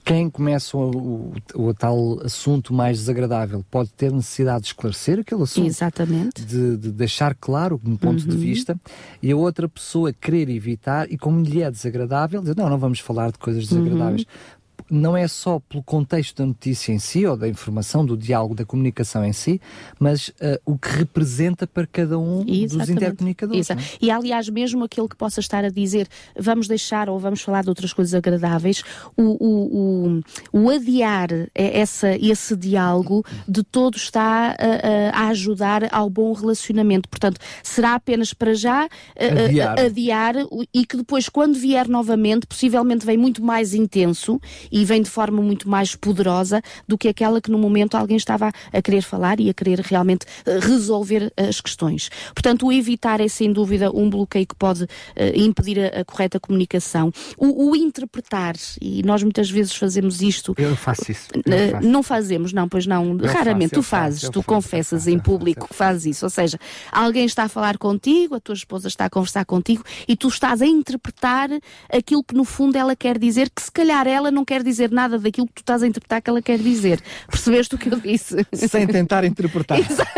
[0.04, 1.34] quem começa o, o,
[1.68, 6.44] o, tal assunto mais desagradável pode ter necessidade de esclarecer aquele assunto, Exatamente.
[6.44, 8.28] De, de deixar claro um ponto uhum.
[8.28, 8.78] de vista,
[9.22, 12.98] e a outra pessoa querer evitar, e como lhe é desagradável, dizer não, não vamos
[12.98, 14.22] falar de coisas desagradáveis.
[14.22, 14.61] Uhum
[14.92, 18.64] não é só pelo contexto da notícia em si, ou da informação, do diálogo, da
[18.64, 19.60] comunicação em si,
[19.98, 22.76] mas uh, o que representa para cada um Exatamente.
[22.76, 23.70] dos intercomunicadores.
[23.70, 23.76] É?
[24.00, 26.06] E aliás, mesmo aquele que possa estar a dizer
[26.38, 28.82] vamos deixar ou vamos falar de outras coisas agradáveis,
[29.16, 30.20] o, o,
[30.52, 37.08] o, o adiar essa, esse diálogo de todo está a, a, ajudar ao bom relacionamento.
[37.08, 39.80] Portanto, será apenas para já uh, adiar.
[39.80, 40.34] adiar
[40.74, 44.38] e que depois, quando vier novamente, possivelmente vem muito mais intenso
[44.70, 48.50] e vem de forma muito mais poderosa do que aquela que no momento alguém estava
[48.72, 52.10] a querer falar e a querer realmente eh, resolver as questões.
[52.34, 54.88] Portanto, o evitar é sem dúvida um bloqueio que pode uh,
[55.34, 57.12] impedir a, a, correta comunicação.
[57.36, 60.54] O, o, interpretar, e nós muitas vezes fazemos isto.
[60.58, 61.28] Eu faço isso.
[61.34, 61.86] Eu faço.
[61.86, 63.18] Não fazemos, não, pois não.
[63.18, 66.26] Eu Raramente faço, tu fazes, faço, tu confessas em público que fazes isso.
[66.26, 66.58] Ou seja,
[66.90, 70.62] alguém está a falar contigo, a tua esposa está a conversar contigo e tu estás
[70.62, 71.50] a interpretar
[71.90, 75.18] aquilo que no fundo ela quer dizer, que se calhar ela não quer dizer nada
[75.18, 77.00] daquilo que tu estás a interpretar que ela quer dizer.
[77.28, 78.46] Percebeste o que eu disse?
[78.52, 79.78] Sem tentar interpretar.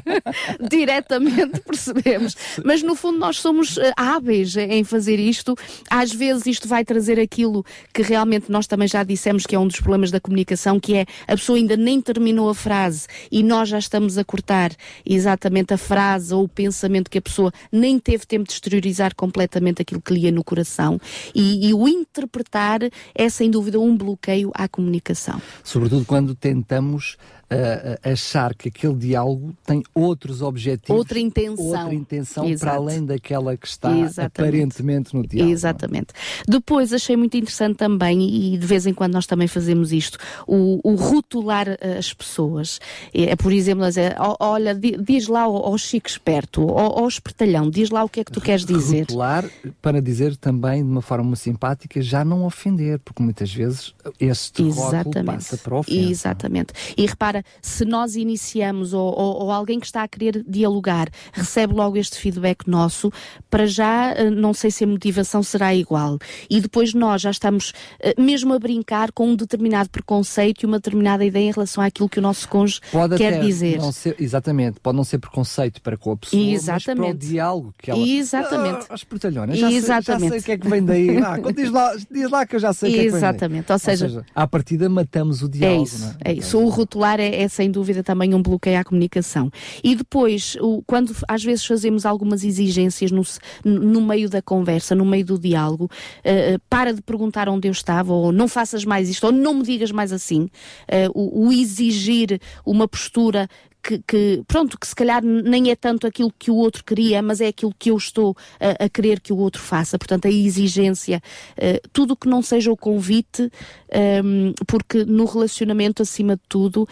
[0.68, 2.36] Diretamente percebemos.
[2.64, 5.56] Mas no fundo nós somos uh, hábeis em fazer isto.
[5.90, 9.66] Às vezes isto vai trazer aquilo que realmente nós também já dissemos que é um
[9.66, 13.68] dos problemas da comunicação, que é a pessoa ainda nem terminou a frase e nós
[13.68, 14.72] já estamos a cortar
[15.04, 19.82] exatamente a frase ou o pensamento que a pessoa nem teve tempo de exteriorizar completamente
[19.82, 21.00] aquilo que lhe ia no coração.
[21.34, 22.80] E, e o interpretar
[23.14, 25.40] é sem dúvida dúvida, um bloqueio à comunicação.
[25.64, 27.16] Sobretudo quando tentamos
[27.54, 33.56] uh, achar que aquele diálogo tem outros objetivos, outra intenção, outra intenção para além daquela
[33.56, 34.32] que está Exatamente.
[34.38, 35.52] aparentemente no diálogo.
[35.52, 36.08] Exatamente.
[36.46, 40.80] Depois achei muito interessante também, e de vez em quando nós também fazemos isto, o,
[40.82, 42.80] o rotular eh, as pessoas.
[43.12, 47.90] É, por exemplo, dizer, olha, diz lá ao, ao Chico Esperto, ao, ao Espertalhão, diz
[47.90, 49.00] lá o que é que tu queres dizer.
[49.00, 49.48] Rotular
[49.80, 55.24] para dizer também de uma forma simpática, já não ofender, porque muitas vezes esse rótulo
[55.24, 56.10] passa para ofensa.
[56.10, 56.72] Exatamente.
[56.96, 61.74] E repara, se nós iniciamos ou, ou, ou, alguém que está a querer dialogar recebe
[61.74, 63.10] logo este feedback nosso,
[63.50, 66.18] para já uh, não sei se a motivação será igual.
[66.48, 70.78] E depois nós já estamos uh, mesmo a brincar com um determinado preconceito e uma
[70.78, 73.80] determinada ideia em relação àquilo que o nosso cônjuge pode quer dizer.
[73.92, 77.00] Ser, exatamente, pode não ser preconceito para com a pessoa, exatamente.
[77.00, 78.00] mas para o diálogo que ela...
[78.00, 78.86] Exatamente.
[78.88, 80.04] Ah, as portalhonas, já, exatamente.
[80.04, 81.16] Sei, já sei o que é que vem daí.
[81.18, 83.72] Ah, diz, lá, diz lá que eu já sei o que é que vem Exatamente,
[83.72, 85.80] ou seja, ou seja, à partida matamos o diálogo.
[85.80, 86.30] É isso, é?
[86.30, 86.58] é isso.
[86.58, 89.50] O rotular é, é, sem dúvida também um bloqueio à comunicação.
[89.82, 93.22] E depois, o, quando às vezes fazemos algumas exigências no,
[93.64, 98.12] no meio da conversa, no meio do diálogo, uh, para de perguntar onde eu estava,
[98.12, 100.48] ou não faças mais isto, ou não me digas mais assim.
[100.88, 103.48] Uh, o, o exigir uma postura
[103.82, 107.40] que, que, pronto, que se calhar nem é tanto aquilo que o outro queria, mas
[107.40, 109.98] é aquilo que eu estou a, a querer que o outro faça.
[109.98, 111.20] Portanto, a exigência,
[111.58, 113.48] uh, tudo que não seja o convite, um,
[113.90, 116.88] ehm, porque no relacionamento, acima de tudo, uh,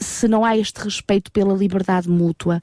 [0.00, 2.60] se não há este respeito pela liberdade mútua,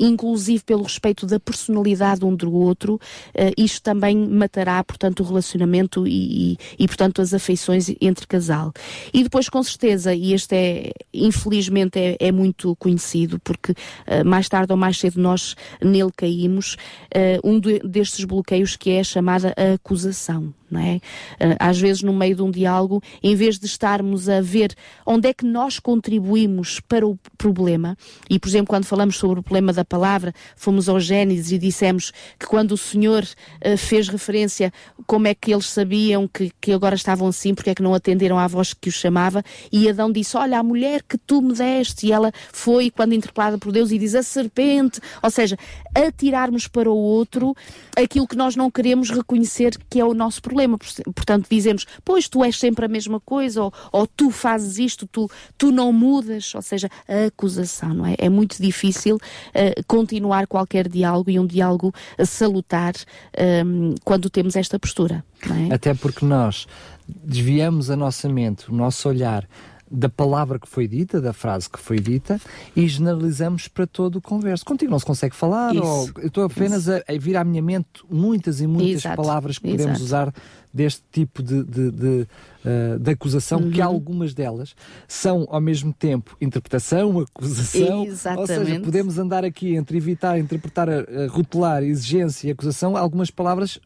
[0.00, 6.06] inclusive pelo respeito da personalidade um do outro, uh, isto também matará, portanto, o relacionamento
[6.06, 8.72] e, e, e, portanto, as afeições entre casal.
[9.14, 13.11] E depois, com certeza, e este é, infelizmente, é, é muito conhecido
[13.44, 16.76] porque uh, mais tarde ou mais cedo nós nele caímos,
[17.14, 21.00] uh, um de, destes bloqueios que é a chamada acusação não é?
[21.38, 24.74] Eh, às vezes, no meio de um diálogo, em vez de estarmos a ver
[25.06, 27.96] onde é que nós contribuímos para o problema,
[28.28, 32.12] e, por exemplo, quando falamos sobre o problema da palavra, fomos ao Gênesis e dissemos
[32.38, 34.72] que quando o Senhor uh, fez referência
[35.06, 38.38] como é que eles sabiam que, que agora estavam assim, porque é que não atenderam
[38.38, 42.06] à voz que os chamava, e Adão disse, olha, a mulher que tu me deste,
[42.06, 45.56] e ela foi, quando interpelada por Deus, e diz, a serpente, ou seja,
[45.94, 47.54] atirarmos para o outro
[47.96, 50.78] aquilo que nós não queremos reconhecer que é o nosso problema problema.
[51.14, 55.30] Portanto, dizemos, pois tu és sempre a mesma coisa, ou, ou tu fazes isto, tu,
[55.56, 56.54] tu não mudas.
[56.54, 58.14] Ou seja, a acusação, não é?
[58.18, 61.92] É muito difícil uh, continuar qualquer diálogo e um diálogo
[62.24, 65.24] salutar um, ehm, quando temos esta postura.
[65.70, 65.74] É?
[65.74, 66.66] Até porque nós
[67.08, 69.46] desviamos a nossa mente, o nosso olhar
[69.92, 72.40] da palavra que foi dita, da frase que foi dita,
[72.74, 74.64] e generalizamos para todo o converso.
[74.64, 75.84] Contigo não se consegue falar, Isso.
[75.84, 79.16] ou eu estou apenas a, a, vir à minha mente muitas e muitas Exato.
[79.16, 80.04] palavras que podemos Exato.
[80.04, 80.34] usar
[80.72, 82.26] deste tipo de, de, de,
[82.64, 83.70] uh, de acusação, uhum.
[83.70, 84.74] que algumas delas
[85.06, 88.40] são ao mesmo tempo interpretação, acusação, Exatamente.
[88.40, 93.78] ou seja, podemos andar aqui entre evitar, interpretar, uh, rotular, exigência e acusação, algumas palavras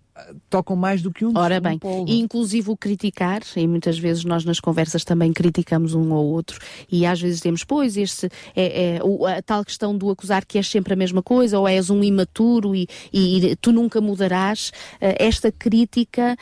[0.49, 4.45] tocam mais do que um Ora bem, e inclusive o criticar, e muitas vezes nós
[4.45, 6.59] nas conversas também criticamos um ou outro,
[6.91, 9.01] e às vezes temos, pois, este é, é
[9.39, 12.75] a tal questão do acusar que és sempre a mesma coisa, ou és um imaturo
[12.75, 14.73] e, e, e tu nunca mudarás.
[15.01, 16.37] Eh, esta crítica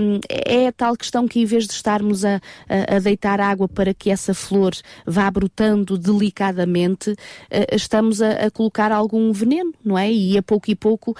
[0.00, 3.68] um, é a tal questão que em vez de estarmos a, a, a, deitar água
[3.68, 4.72] para que essa flor
[5.06, 7.14] vá brotando delicadamente,
[7.50, 10.12] eh, estamos a, a colocar algum veneno, não é?
[10.12, 11.16] E a pouco e pouco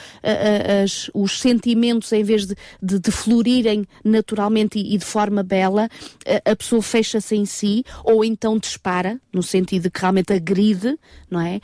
[0.83, 5.89] as, os sentimentos em vez de, de, de florirem naturalmente e, e, de forma bela,
[6.27, 10.99] a, a pessoa fecha-se em si ou então dispara, no sentido de que realmente agride,
[11.31, 11.61] não é?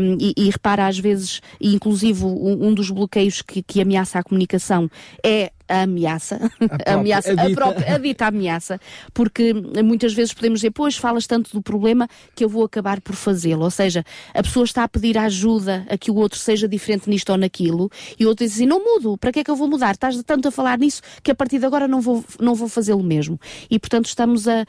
[0.00, 4.22] Um, e, e, repara, às vezes, inclusive um, um dos bloqueios que, que ameaça a
[4.22, 4.90] comunicação
[5.24, 6.50] é a ameaça,
[6.86, 7.46] a, ameaça, a, dita.
[7.46, 8.80] a própria, a dita ameaça,
[9.12, 9.52] porque
[9.84, 13.64] muitas vezes podemos dizer, pois falas tanto do problema que eu vou acabar por fazê-lo.
[13.64, 17.30] Ou seja, a pessoa está a pedir ajuda a que o outro seja diferente nisto
[17.30, 19.68] ou naquilo, e o outro diz assim, não mudo, para que é que eu vou
[19.68, 19.92] mudar?
[19.92, 23.02] Estás tanto a falar nisso que a partir de agora não vou, não vou fazê-lo
[23.02, 23.38] mesmo.
[23.70, 24.66] E portanto estamos a, a,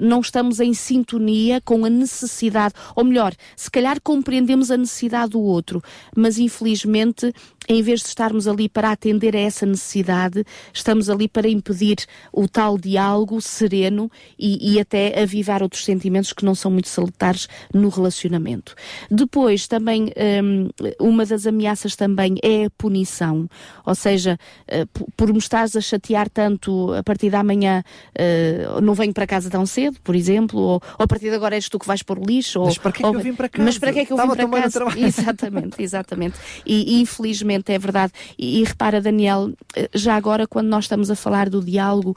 [0.00, 5.40] não estamos em sintonia com a necessidade, ou melhor, se calhar compreendemos a necessidade do
[5.40, 5.82] outro,
[6.16, 7.32] mas infelizmente
[7.68, 11.98] em vez de estarmos ali para atender a essa necessidade, estamos ali para impedir
[12.32, 17.48] o tal diálogo sereno e, e até avivar outros sentimentos que não são muito salutares
[17.72, 18.74] no relacionamento.
[19.10, 20.68] Depois, também, um,
[21.00, 23.48] uma das ameaças também é a punição,
[23.84, 27.82] ou seja, uh, por me estares a chatear tanto a partir da manhã
[28.18, 31.54] uh, não venho para casa tão cedo, por exemplo, ou, ou, a partir de agora
[31.54, 32.64] és tu que vais pôr o lixo.
[32.64, 33.64] Mas para que é que eu vim para casa?
[33.64, 34.98] Mas para que é que eu vim para casa?
[34.98, 36.36] Exatamente, exatamente.
[36.66, 38.12] E, infelizmente é verdade.
[38.38, 42.16] E, e repara, Daniel, eh, já agora, quando nós estamos a falar do diálogo,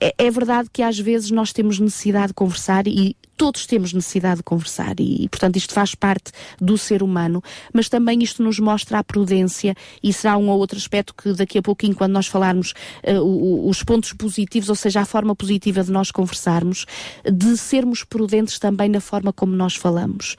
[0.00, 4.38] é, é, verdade que às vezes nós temos necessidade de conversar e todos temos necessidade
[4.38, 7.40] de conversar e, e, portanto, isto faz parte do ser humano,
[7.72, 11.58] mas também isto nos mostra a prudência e será um ou outro aspecto que daqui
[11.58, 12.74] a pouquinho, quando nós falarmos
[13.06, 16.84] uh, os pontos positivos, ou seja, a forma positiva de nós conversarmos,
[17.24, 20.34] de sermos prudentes também na forma como nós falamos.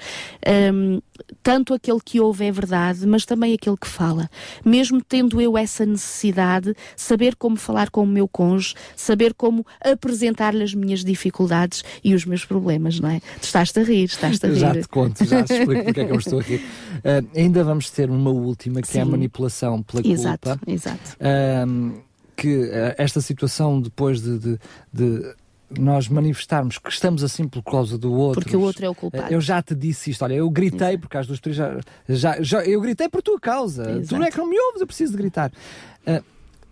[0.73, 0.99] Um,
[1.41, 4.29] tanto aquele que ouve é verdade, mas também aquele que fala.
[4.65, 9.48] Mesmo tendo eu essa necessidade, saber como falar com o meu cônjuge, saber como
[9.81, 13.19] apresentar-lhe as minhas dificuldades e os meus problemas, não é?
[13.19, 14.55] Tu estás-te a rir, estás-te a rir.
[14.55, 16.59] Já te conto, já te explico porque é que eu estou a rir.
[16.59, 18.99] Uh, ainda vamos ter uma última, que Sim.
[18.99, 20.71] é a manipulação pela exato, culpa.
[20.71, 22.01] Exato, uh,
[22.35, 24.59] que uh, esta situação depois de, de,
[24.93, 25.33] de
[25.77, 28.41] nós manifestarmos que estamos assim por causa do outro.
[28.41, 29.31] Porque o outro é o culpado.
[29.31, 30.99] Eu já te disse isto, olha, eu gritei Exato.
[30.99, 33.83] porque as duas três já, já, já, eu gritei por tua causa.
[33.91, 34.07] Exato.
[34.07, 35.51] Tu não é que não me ouves, eu preciso de gritar.
[36.07, 36.23] Uh,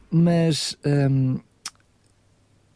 [0.10, 1.38] mas um,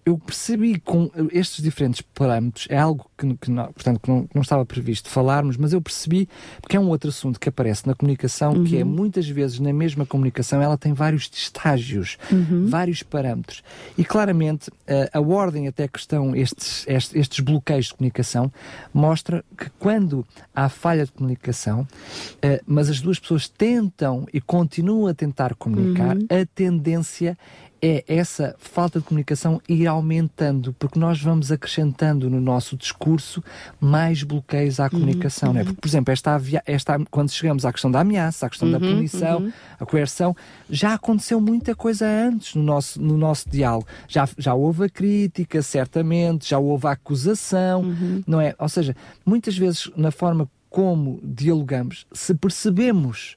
[0.06, 4.42] eu percebi com estes diferentes parâmetros, é algo que, que, não, portanto, que não, não,
[4.42, 6.28] estava previsto falarmos, mas eu percebi,
[6.60, 8.64] porque é um outro assunto que aparece na comunicação, uhum.
[8.64, 8.90] que é uhum.
[8.90, 12.66] muitas vezes na mesma comunicação ela tem vários estágios, uhum.
[12.68, 13.64] vários parâmetros.
[13.98, 14.72] E claramente
[15.14, 18.52] a, a ordem até que estão estes, estes, estes, bloqueios de comunicação
[18.94, 25.08] mostra que quando há falha de comunicação, uh, mas as duas pessoas tentam e continuam
[25.08, 26.26] a tentar comunicar, uhum.
[26.30, 27.38] a tendência
[27.82, 33.44] é essa falta de comunicação ir aumentando, porque nós vamos acrescentando no nosso discurso
[33.80, 35.64] mais bloqueios à comunicação, uhum, não é?
[35.64, 38.80] Porque, por exemplo, esta, esta, quando chegamos à questão da ameaça, à questão uhum, da
[38.80, 39.52] punição, uhum.
[39.80, 40.36] a coerção,
[40.70, 43.88] já aconteceu muita coisa antes no nosso, no nosso diálogo.
[44.08, 48.24] Já, já houve a crítica, certamente, já houve a acusação, uhum.
[48.28, 48.54] não é?
[48.60, 53.36] Ou seja, muitas vezes na forma como dialogamos, se percebemos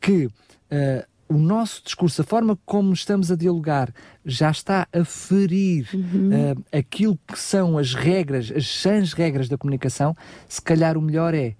[0.00, 3.92] que uh, o nosso discurso, a forma como estamos a dialogar,
[4.24, 6.30] já está a ferir uhum.
[6.30, 10.16] uh, aquilo que são as regras, as sãs regras da comunicação,
[10.48, 11.54] se calhar o melhor é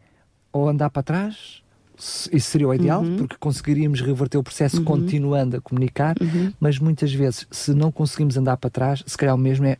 [0.52, 1.62] ou andar para trás,
[1.98, 3.16] isso seria o ideal, uhum.
[3.16, 4.85] porque conseguiríamos reverter o processo uhum.
[4.85, 6.52] continuando a comunicar, uhum.
[6.61, 9.79] mas muitas vezes, se não conseguimos andar para trás, se calhar o mesmo é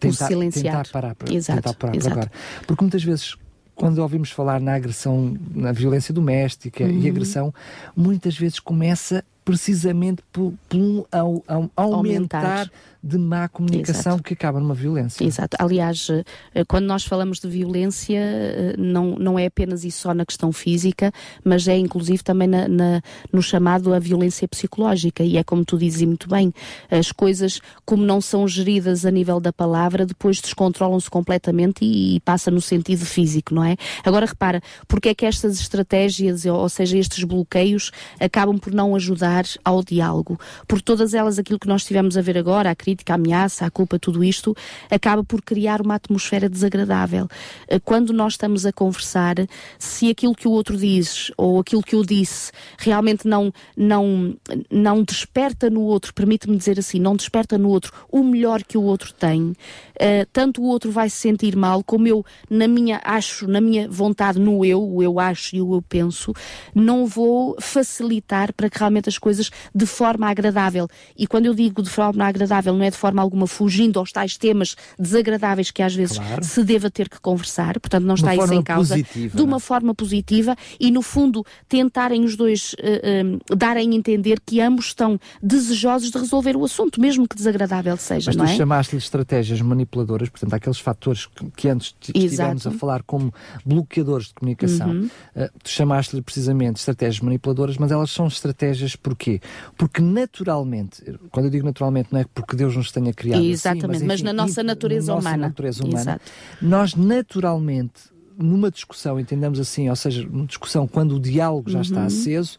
[0.00, 2.12] tentar, tentar parar, para, exato, tentar parar exato.
[2.12, 2.32] agora.
[2.66, 3.36] Porque muitas vezes
[3.74, 7.00] quando ouvimos falar na agressão, na violência doméstica uhum.
[7.00, 7.52] e agressão,
[7.96, 11.42] muitas vezes começa precisamente por, por um, ao,
[11.76, 12.70] ao aumentar, aumentar
[13.04, 14.22] de má comunicação Exato.
[14.22, 15.22] que acaba numa violência.
[15.22, 15.58] Exato.
[15.60, 20.24] Aliás, eh, quando nós falamos de violência, eh, não, não é apenas isso só na
[20.24, 21.12] questão física,
[21.44, 25.22] mas é inclusive também na, na, no chamado a violência psicológica.
[25.22, 26.50] E é como tu dizes muito bem,
[26.90, 32.20] as coisas, como não são geridas a nível da palavra, depois descontrolam-se completamente e, e,
[32.20, 33.76] passa no sentido físico, não é?
[34.02, 39.44] Agora repara, porque é que estas estratégias, ou seja, estes bloqueios, acabam por não ajudar
[39.62, 40.40] ao diálogo?
[40.66, 43.66] Por todas elas, aquilo que nós estivemos a ver agora, a crítica crítica, a ameaça,
[43.66, 44.56] a culpa, tudo isto,
[44.90, 47.28] acaba por criar uma atmosfera desagradável.
[47.68, 49.36] Eh, quando nós estamos a conversar,
[49.78, 54.36] se aquilo que o outro diz ou aquilo que eu disse realmente não, não,
[54.70, 58.82] não desperta no outro, permite-me dizer assim, não desperta no outro o melhor que o
[58.82, 59.54] outro tem,
[59.96, 63.88] uh, tanto o outro vai se sentir mal, como eu, na minha, acho, na minha
[63.88, 66.32] vontade, no eu, o eu acho e o eu penso,
[66.74, 70.86] não vou facilitar para que realmente as coisas de forma agradável.
[71.16, 74.12] E quando eu digo de forma agradável, não não é de forma alguma fugindo aos
[74.12, 76.44] tais temas desagradáveis que às vezes claro.
[76.44, 79.60] se deva ter que conversar, portanto não está isso em causa, positiva, de uma é?
[79.60, 84.86] forma positiva e no fundo tentarem os dois uh, uh, darem a entender que ambos
[84.86, 88.30] estão desejosos de resolver o assunto, mesmo que desagradável seja.
[88.30, 88.56] Mas tu é?
[88.56, 93.32] chamaste-lhe estratégias manipuladoras, portanto, aqueles fatores que, antes estivemos a falar como
[93.64, 95.10] bloqueadores de comunicação, uhum.
[95.36, 99.40] uh, tu chamaste-lhe precisamente estratégias manipuladoras, mas elas são estratégias porquê?
[99.76, 103.84] Porque naturalmente, quando eu digo naturalmente, não é porque Deus nos tenha criado assim, Exatamente,
[103.84, 105.36] assim, mas, enfim, mas, na nossa natureza na humana.
[105.36, 106.32] Nossa natureza humana Exato.
[106.60, 111.82] Nós naturalmente, numa discussão, entendemos assim, ou seja, numa discussão quando o diálogo já uhum.
[111.82, 112.58] está aceso,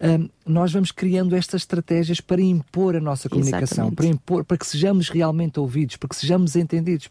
[0.00, 4.66] um, nós vamos criando estas estratégias para impor a nossa comunicação, para impor, para que
[4.66, 7.10] sejamos realmente ouvidos, para que sejamos entendidos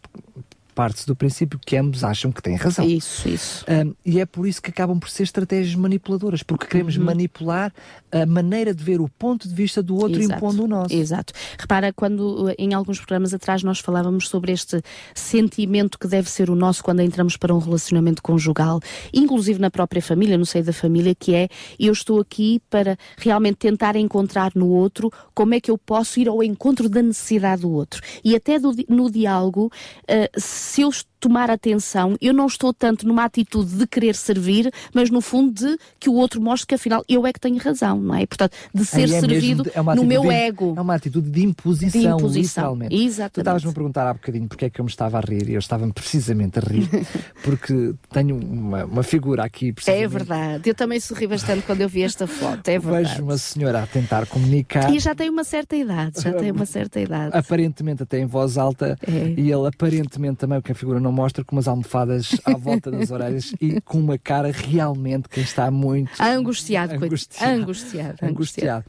[0.80, 2.86] parte do princípio que ambos acham que têm razão.
[2.86, 3.66] Isso, isso.
[3.68, 7.04] Um, e é por isso que acabam por ser estratégias manipuladoras, porque queremos uhum.
[7.04, 7.70] manipular
[8.10, 10.38] a maneira de ver o ponto de vista do outro Exato.
[10.38, 10.94] impondo o nosso.
[10.94, 11.34] Exato.
[11.58, 14.80] Repara, quando em alguns programas atrás nós falávamos sobre este
[15.14, 18.80] sentimento que deve ser o nosso quando entramos para um relacionamento conjugal,
[19.12, 23.56] inclusive na própria família, no seio da família, que é eu estou aqui para realmente
[23.56, 27.70] tentar encontrar no outro como é que eu posso ir ao encontro da necessidade do
[27.70, 28.00] outro.
[28.24, 33.24] E até do, no diálogo, uh, se eu tomar atenção, eu não estou tanto numa
[33.24, 37.26] atitude de querer servir, mas no fundo de que o outro mostre que afinal eu
[37.26, 38.26] é que tenho razão, não é?
[38.26, 40.74] Portanto, de ser é servido de, é no meu de, ego.
[40.76, 42.72] É uma atitude de imposição, de imposição.
[42.72, 42.94] literalmente.
[42.94, 43.32] Exatamente.
[43.32, 45.54] Tu estavas-me a perguntar há bocadinho porque é que eu me estava a rir e
[45.54, 46.88] eu estava precisamente a rir
[47.44, 49.74] porque tenho uma, uma figura aqui.
[49.86, 53.08] É verdade, eu também sorri bastante quando eu vi esta foto, é verdade.
[53.08, 54.92] Vejo uma senhora a tentar comunicar.
[54.94, 57.36] E já tem uma certa idade, já tem uma certa idade.
[57.36, 59.34] Aparentemente até em voz alta é.
[59.36, 62.90] e ele aparentemente também, porque a figura não não mostra com umas almofadas à volta
[62.90, 68.84] das orelhas e com uma cara realmente quem está muito angustiado, angustiado, angustiado, angustiado.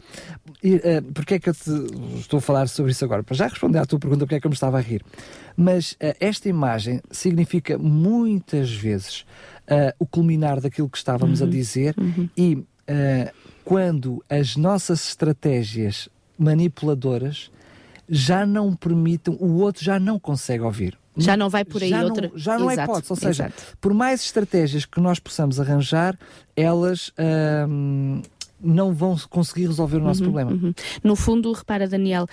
[0.64, 0.82] E, uh,
[1.14, 1.70] porque é que eu te,
[2.20, 3.24] estou a falar sobre isso agora?
[3.24, 5.04] Para já responder à tua pergunta, porque é que eu me estava a rir.
[5.58, 9.22] Mas uh, esta imagem significa muitas vezes
[9.68, 12.30] uh, o culminar daquilo que estávamos uhum, a dizer uhum.
[12.38, 12.64] e
[13.64, 17.50] quando as nossas estratégias manipuladoras
[18.10, 20.98] já não permitam, o outro já não consegue ouvir.
[21.18, 22.30] Já não vai por aí já outra.
[22.30, 23.12] Não, já não é exato, é hipótese.
[23.12, 23.78] Ou seja, exato.
[23.80, 26.18] por mais estratégias que nós possamos arranjar,
[26.56, 27.12] elas
[28.64, 30.52] não vão conseguir resolver o nosso uhum, problema.
[30.52, 30.74] Uhum.
[31.04, 32.28] No fundo, repara, Daniel,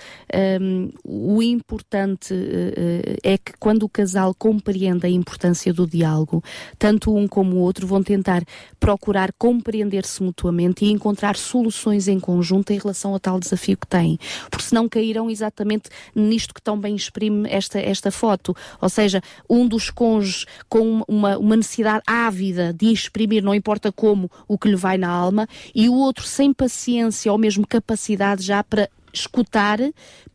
[0.61, 6.43] um, o importante uh, é que quando o casal compreende a importância do diálogo,
[6.77, 8.43] tanto um como o outro vão tentar
[8.79, 14.17] procurar compreender-se mutuamente e encontrar soluções em conjunto em relação ao tal desafio que têm.
[14.49, 18.55] Porque senão cairão exatamente nisto que tão bem exprime esta, esta foto.
[18.81, 24.29] Ou seja, um dos cônjuges com uma, uma necessidade ávida de exprimir, não importa como,
[24.47, 28.43] o que lhe vai na alma, e o outro outro sem paciência ou mesmo capacidade
[28.43, 29.79] já para escutar,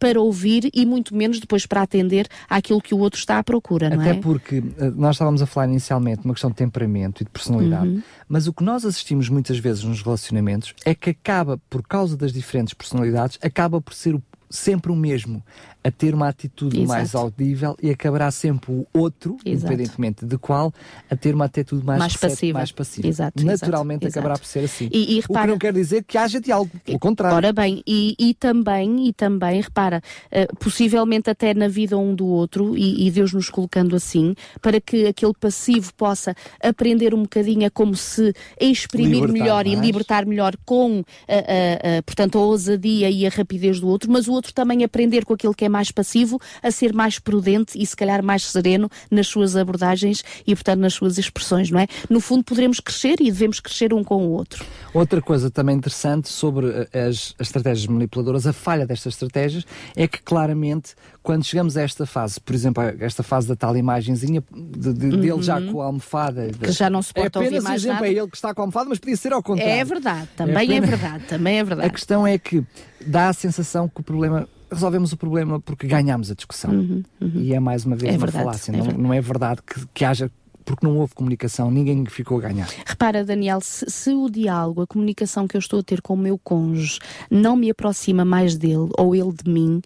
[0.01, 3.89] para ouvir e muito menos depois para atender àquilo que o outro está à procura,
[3.89, 4.13] não Até é?
[4.13, 7.31] Até porque eh, nós estávamos a falar inicialmente de uma questão de temperamento e de
[7.31, 8.03] personalidade, uhum.
[8.29, 12.33] mas o que nós assistimos muitas vezes nos relacionamentos é que acaba, por causa das
[12.33, 14.23] diferentes personalidades, acaba por ser o
[14.55, 15.43] sempre o mesmo
[15.85, 16.89] a ter uma atitude Exato.
[16.89, 19.51] mais audível e acabará sempre o outro, Exato.
[19.75, 20.73] independentemente de qual,
[21.11, 22.59] a ter uma atitude mais, mais passiva.
[22.59, 23.07] Mais passiva.
[23.07, 24.89] Exato, Naturalmente acabará por ser assim.
[24.91, 27.37] E, e repara, o que não quer dizer que haja diálogo, pelo contrário.
[27.37, 30.01] Ora bem, e, e também, e também, repara,
[30.33, 34.81] uh, possivelmente até na vida um do outro, e, e, Deus nos colocando assim, para
[34.81, 39.79] que aquele passivo possa aprender um bocadinho a como se exprimir libertar melhor mais.
[39.79, 44.29] e libertar melhor com, uh, uh, portanto, a ousadia e a rapidez do outro, mas
[44.29, 47.87] o outro também aprender com aquele que é mais passivo a ser mais prudente e
[47.87, 51.87] se calhar mais sereno nas suas abordagens e, portanto, nas suas expressões, não é?
[52.11, 54.65] No fundo, poderemos crescer e devemos crescer um com o outro.
[54.93, 59.65] Outra coisa também interessante sobre eh, as, as estratégias manipuladoras, a falha destas estratégias,
[59.97, 63.77] é que claramente, quando chegamos a esta fase, por exemplo, a esta fase da tal
[63.77, 65.21] imagenzinha de, de, uhum.
[65.21, 68.09] dele já com a almofada, que já não se pode é ouvir mais exemplo, nada.
[68.09, 69.73] é ele que está com a almofada, mas podia ser ao contrário.
[69.73, 70.89] É verdade, também é, apenas...
[70.89, 71.89] é verdade, também é verdade.
[71.89, 72.65] A questão é que
[73.07, 76.73] dá a sensação que o problema resolvemos o problema porque ganhámos a discussão.
[76.73, 77.33] Uhum, uhum.
[77.37, 78.71] E é mais uma vez é uma verdade, falácia.
[78.71, 79.03] É não, verdade.
[79.03, 80.31] não é verdade que, que haja
[80.65, 82.69] porque não houve comunicação, ninguém ficou a ganhar.
[82.87, 86.17] Repara, Daniel, se, se, o diálogo, a comunicação que eu estou a ter com o
[86.17, 86.99] meu cônjuge
[87.31, 89.83] não me aproxima mais dele ou ele de mim,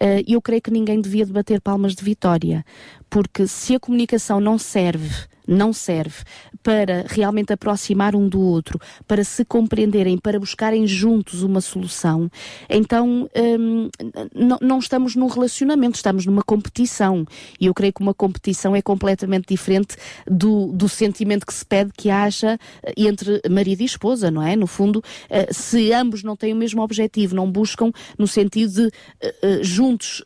[0.00, 2.64] uh, eu creio que ninguém devia debater palmas de vitória.
[3.08, 5.14] Porque se a comunicação não serve
[5.46, 6.24] não serve
[6.62, 12.30] para realmente aproximar um do outro, para se compreenderem, para buscarem juntos uma solução,
[12.68, 13.28] então
[13.58, 13.88] hum,
[14.60, 17.24] não, estamos num relacionamento, estamos numa competição.
[17.60, 21.92] E eu creio que uma competição é completamente diferente do, do sentimento que se pede
[21.96, 24.56] que haja eh, entre marido e esposa, não é?
[24.56, 28.90] No fundo, eh, se ambos não têm o mesmo objetivo, não buscam no sentido de
[29.20, 30.22] eh, juntos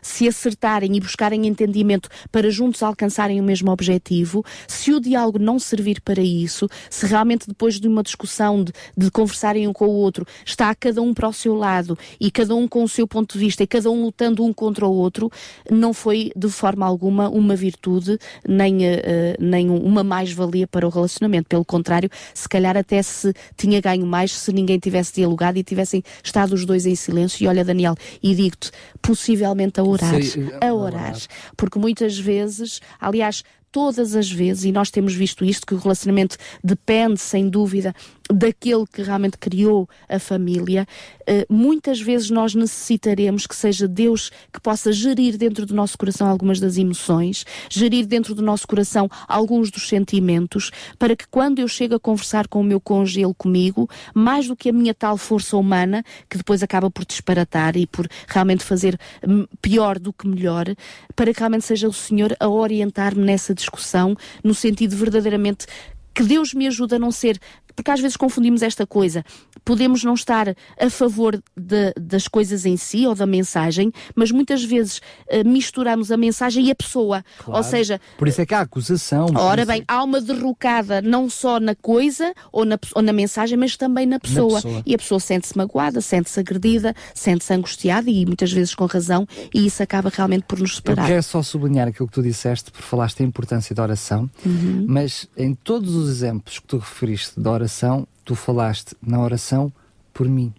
[0.00, 5.58] se acertarem e buscarem entendimento para juntos alcançarem o mesmo objetivo, se o diálogo não
[5.58, 9.94] servir para isso, se realmente depois de uma discussão, de, de conversarem um com o
[9.94, 13.32] outro, está cada um para o seu lado e cada um com o seu ponto
[13.34, 15.30] de vista e cada um lutando um contra o outro,
[15.70, 21.48] não foi de forma alguma uma virtude nem, uh, nem uma mais-valia para o relacionamento.
[21.48, 26.02] Pelo contrário, se calhar até se tinha ganho mais se ninguém tivesse dialogado e tivessem
[26.22, 27.42] estado os dois em silêncio.
[27.44, 30.22] E olha, Daniel, e digo-te, possivelmente a orar.
[30.22, 31.16] Sei, a orar.
[31.56, 33.42] Porque muitas vezes, aliás,
[33.72, 37.94] todas as vezes, e nós temos visto isto, que o relacionamento depende, sem dúvida,
[38.32, 40.86] daquele que realmente criou a família,
[41.26, 46.28] eh, muitas vezes nós necessitaremos que seja Deus que possa gerir dentro do nosso coração
[46.28, 51.68] algumas das emoções, gerir dentro do nosso coração alguns dos sentimentos, para que quando eu
[51.68, 55.16] chego a conversar com o meu cônjuge, ele comigo, mais do que a minha tal
[55.16, 60.26] força humana, que depois acaba por disparatar e por realmente fazer hum, pior do que
[60.26, 60.66] melhor,
[61.14, 65.66] para que realmente seja o Senhor a orientar-me nessa discussão, no sentido verdadeiramente
[66.14, 67.38] que Deus me ajude a não ser
[67.74, 69.24] porque às vezes confundimos esta coisa.
[69.64, 74.64] Podemos não estar a favor de, das coisas em si ou da mensagem, mas muitas
[74.64, 77.24] vezes uh, misturamos a mensagem e a pessoa.
[77.38, 77.58] Claro.
[77.58, 78.00] Ou seja.
[78.18, 79.26] Por isso é que há acusação.
[79.34, 83.76] Ora bem, há uma derrocada não só na coisa ou na, ou na mensagem, mas
[83.76, 84.54] também na pessoa.
[84.54, 84.82] na pessoa.
[84.84, 89.66] E a pessoa sente-se magoada, sente-se agredida, sente-se angustiada e muitas vezes com razão, e
[89.66, 91.04] isso acaba realmente por nos separar.
[91.04, 94.84] Eu quero só sublinhar aquilo que tu disseste, porque falaste da importância da oração, uhum.
[94.88, 99.72] mas em todos os exemplos que tu referiste da oração, oração, tu falaste na oração
[100.12, 100.52] por mim,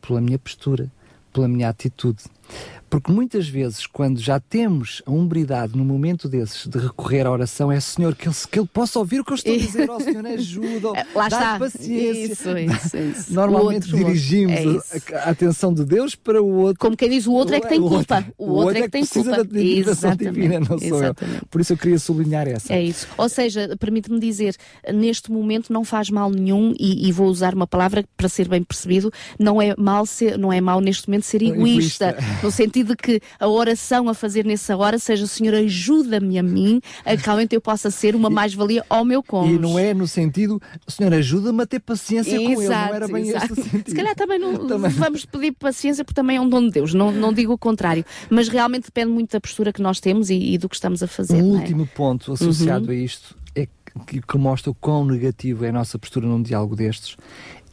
[0.00, 0.90] pela minha postura,
[1.32, 2.24] pela minha atitude.
[2.88, 7.70] Porque muitas vezes, quando já temos a umbridade no momento desses de recorrer à oração,
[7.70, 9.96] é Senhor, que ele, que ele possa ouvir o que eu estou a dizer, ó
[9.96, 12.32] oh, Senhor, ajuda, Lá dá paciência.
[12.32, 13.32] Isso, isso, isso.
[13.34, 16.78] Normalmente outro, dirigimos é a, a, atenção de Deus para o outro.
[16.78, 17.94] Como quem diz, o outro é que tem culpa.
[17.94, 19.30] O, outro, o outro é que, tem culpa.
[19.30, 21.14] Da divina, divina, não sou eu.
[21.50, 22.72] Por isso eu queria sublinhar essa.
[22.72, 23.06] É isso.
[23.16, 24.56] Ou seja, permite-me dizer,
[24.92, 28.62] neste momento não faz mal nenhum, e, e, vou usar uma palavra para ser bem
[28.62, 32.40] percebido, não é mal ser, não é mal neste momento ser egoísta, egoísta.
[32.42, 36.80] no sentido de que a oração a fazer nessa hora seja Senhor, ajuda-me a mim
[37.04, 39.56] a que realmente eu possa ser uma mais-valia ao meu cônjuge.
[39.56, 43.08] E não é no sentido, Senhor, ajuda-me a ter paciência exato, com ele, não era
[43.08, 43.52] bem exato.
[43.52, 43.88] este sentido.
[43.90, 44.90] Se calhar também não também.
[44.90, 48.04] vamos pedir paciência porque também é um dom de Deus, não, não digo o contrário,
[48.30, 51.06] mas realmente depende muito da postura que nós temos e, e do que estamos a
[51.06, 51.34] fazer.
[51.42, 51.58] O é?
[51.60, 52.92] último ponto associado uhum.
[52.92, 53.68] a isto é
[54.06, 57.16] que, que mostra o quão negativo é a nossa postura num diálogo destes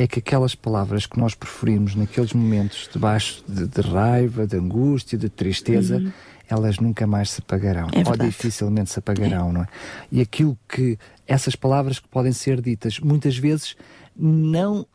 [0.02, 5.18] é que aquelas palavras que nós preferimos naqueles momentos debaixo de, de raiva, de angústia,
[5.18, 6.12] de tristeza, uhum.
[6.50, 9.54] elas nunca mais se apagarão, é ou dificilmente se apagarão, é.
[9.54, 9.68] não é?
[10.12, 10.98] E aquilo que
[11.28, 13.76] essas palavras que podem ser ditas muitas vezes
[14.16, 14.86] não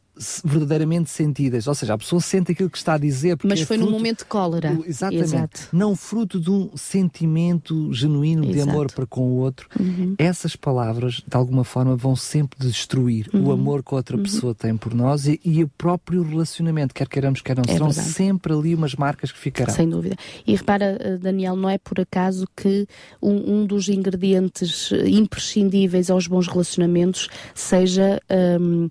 [0.44, 1.66] verdadeiramente sentidas.
[1.66, 3.36] Ou seja, a pessoa sente aquilo que está a dizer.
[3.44, 4.74] Mas é foi num momento de cólera.
[4.74, 5.24] Do, exatamente.
[5.24, 5.68] Exato.
[5.72, 8.54] Não fruto de um sentimento genuíno Exato.
[8.54, 9.68] de amor para com o outro.
[9.78, 10.14] Uhum.
[10.18, 13.46] Essas palavras, de alguma forma, vão sempre destruir uhum.
[13.46, 14.22] o amor que a outra uhum.
[14.22, 17.64] pessoa tem por nós e, e, o próprio relacionamento, quer queiramos, quer não.
[17.66, 18.08] É serão verdade.
[18.08, 19.72] sempre ali umas marcas que ficarão.
[19.72, 20.16] Sem dúvida.
[20.46, 22.86] E repara, eh, Daniel, não é por acaso que
[23.20, 28.20] um, um dos ingredientes imprescindíveis aos bons relacionamentos seja
[28.60, 28.88] um,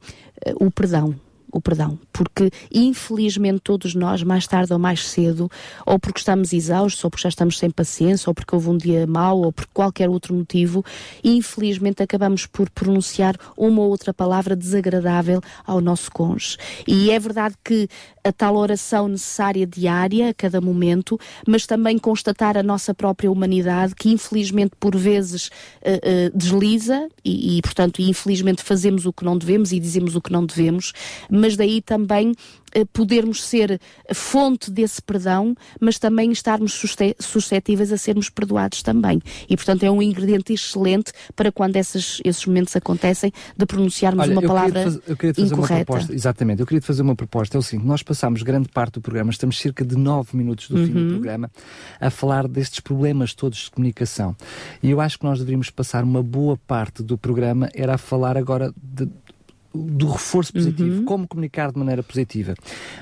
[0.59, 1.15] o perdão
[1.55, 5.49] o perdão, porque infelizmente todos nós, mais tarde ou mais cedo,
[5.85, 9.07] ou porque estamos exaustos, ou porque já estamos sem paciência, ou porque houve um dia
[9.07, 10.83] mau, ou por qualquer outro motivo,
[11.23, 16.57] infelizmente acabamos por pronunciar uma ou outra palavra desagradável ao nosso cônjuge.
[16.85, 17.87] E é verdade que
[18.25, 23.93] a tal oração necessária diária, a cada momento, mas também constatar a nossa própria humanidade,
[23.95, 29.37] que infelizmente por vezes uh, uh, desliza e, e, portanto, infelizmente fazemos o que não
[29.37, 30.91] devemos e dizemos o que não devemos,
[31.29, 32.33] mas daí também
[32.75, 33.79] eh, podermos ser
[34.13, 36.73] fonte desse perdão, mas também estarmos
[37.19, 39.21] suscetíveis a sermos perdoados também.
[39.49, 44.33] E, portanto, é um ingrediente excelente para quando esses, esses momentos acontecem, de pronunciarmos Olha,
[44.33, 45.73] uma palavra fazer, eu queria fazer incorreta.
[45.73, 47.57] Uma proposta, exatamente, eu queria fazer uma proposta.
[47.57, 50.77] É o seguinte, nós passamos grande parte do programa, estamos cerca de nove minutos do
[50.77, 50.85] uhum.
[50.85, 51.09] fim do uhum.
[51.11, 51.51] programa,
[51.99, 54.35] a falar destes problemas todos de comunicação.
[54.83, 58.37] E eu acho que nós deveríamos passar uma boa parte do programa era a falar
[58.37, 59.07] agora de
[59.75, 61.05] do reforço positivo, uhum.
[61.05, 62.55] como comunicar de maneira positiva.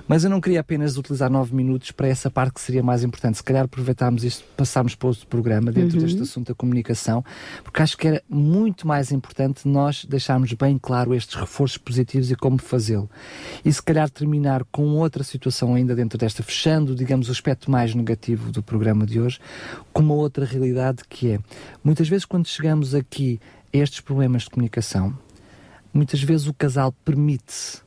[0.08, 3.38] Mas eu não queria apenas utilizar nove minutos para essa parte que seria mais importante.
[3.38, 6.04] Se calhar aproveitarmos isto, passarmos para outro programa dentro uhum.
[6.04, 7.24] deste assunto da comunicação,
[7.64, 12.36] porque acho que era muito mais importante nós deixarmos bem claro estes reforços positivos e
[12.36, 13.10] como fazê-lo.
[13.64, 17.94] E se calhar terminar com outra situação ainda dentro desta, fechando, digamos, o aspecto mais
[17.94, 19.40] negativo do programa de hoje,
[19.92, 21.40] com uma outra realidade que é,
[21.84, 23.40] muitas vezes quando chegamos aqui
[23.74, 25.18] a estes problemas de comunicação,
[25.94, 27.82] muitas vezes o casal permite-se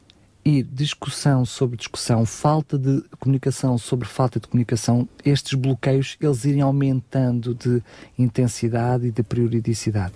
[0.44, 6.60] ir discussão sobre discussão, falta de comunicação sobre falta de comunicação, estes bloqueios eles irem
[6.60, 7.82] aumentando de
[8.16, 10.14] intensidade e de periodicidade.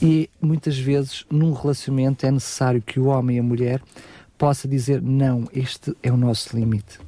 [0.00, 3.80] E muitas vezes num relacionamento é necessário que o homem e a mulher
[4.36, 6.98] possa dizer não, este é o nosso limite.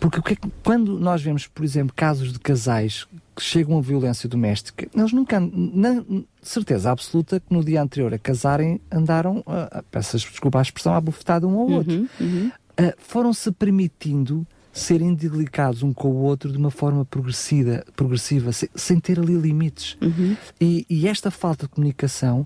[0.00, 3.06] Porque é quando nós vemos, por exemplo, casos de casais
[3.38, 6.04] que chegam a violência doméstica, eles nunca, na
[6.42, 11.00] certeza absoluta que no dia anterior a casarem andaram, uh, peço desculpa a expressão, a
[11.00, 12.08] bufetada um ao uhum, outro.
[12.20, 12.50] Uhum.
[12.80, 18.68] Uh, Foram-se permitindo serem delicados um com o outro de uma forma progressiva, progressiva sem,
[18.74, 19.96] sem ter ali limites.
[20.02, 20.36] Uhum.
[20.60, 22.44] E, e, esta falta de comunicação,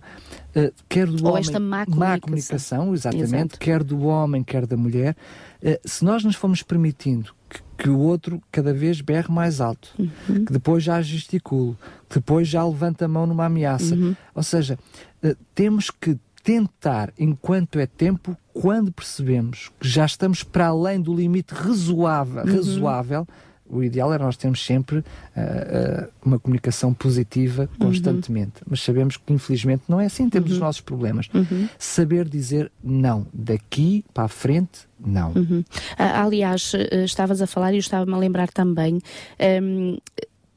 [0.55, 1.41] uh, quer do Ou homem...
[1.41, 2.11] esta má comunicação.
[2.11, 3.59] Má comunicação, exatamente, Exato.
[3.59, 5.17] quer do homem, quer da mulher,
[5.63, 10.45] uh, se nós nos formos permitindo que o outro cada vez berre mais alto, uhum.
[10.45, 11.77] que depois já gesticule,
[12.09, 13.95] que depois já levanta a mão numa ameaça.
[13.95, 14.15] Uhum.
[14.35, 14.79] Ou seja,
[15.25, 21.15] uh, temos que tentar, enquanto é tempo, quando percebemos que já estamos para além do
[21.15, 22.57] limite razoável, uhum.
[22.57, 23.27] razoável
[23.73, 27.87] o ideal era nós termos sempre uh, uh, uma comunicação positiva uhum.
[27.87, 28.61] constantemente.
[28.61, 28.69] Uhum.
[28.71, 30.29] Mas sabemos que, infelizmente, não é assim.
[30.29, 30.57] Temos uhum.
[30.57, 31.29] os nossos problemas.
[31.33, 31.69] Uhum.
[31.79, 35.33] Saber dizer não, daqui para a frente, não.
[35.33, 35.65] Uhum.
[35.97, 38.95] aliás, eh, estavas a falar e eu estava-me a lembrar também.
[38.95, 39.01] Um,
[39.39, 39.99] ehm,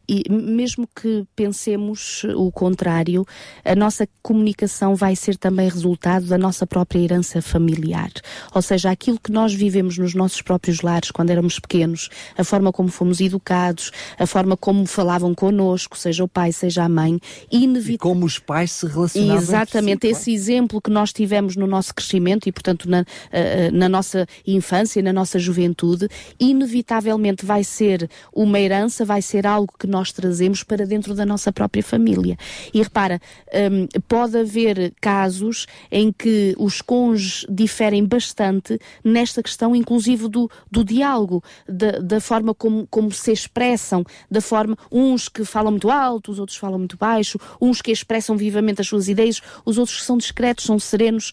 [0.08, 3.26] e mesmo que pensemos o contrário,
[3.64, 8.12] a nossa comunicação vai ser também resultado da nossa própria herança familiar.
[8.54, 12.72] Ou seja, aquilo que nós vivemos nos nossos próprios lares quando éramos pequenos, a forma
[12.72, 17.20] como fomos educados, a forma como falavam connosco, seja o pai, seja a mãe,
[17.52, 17.98] inevitavelmente.
[17.98, 19.42] Como os pais se relacionavam.
[19.42, 23.06] Exatamente, si, esse exemplo que nós tivemos no nosso crescimento e, portanto, na, uh,
[23.74, 26.08] na nossa infância, na nossa juventude,
[26.40, 31.52] inevitavelmente vai ser uma herança, vai ser algo que nós trazemos para dentro da nossa
[31.52, 32.38] própria família.
[32.74, 33.20] E repara,
[33.72, 40.84] um, pode haver casos em que os cônjuges diferem bastante nesta questão, inclusive do, do
[40.84, 46.32] diálogo, da, da forma como, como se expressam, da forma, uns que falam muito alto,
[46.32, 50.06] os outros falam muito baixo, uns que expressam vivamente as suas ideias, os outros que
[50.06, 51.32] são discretos, são serenos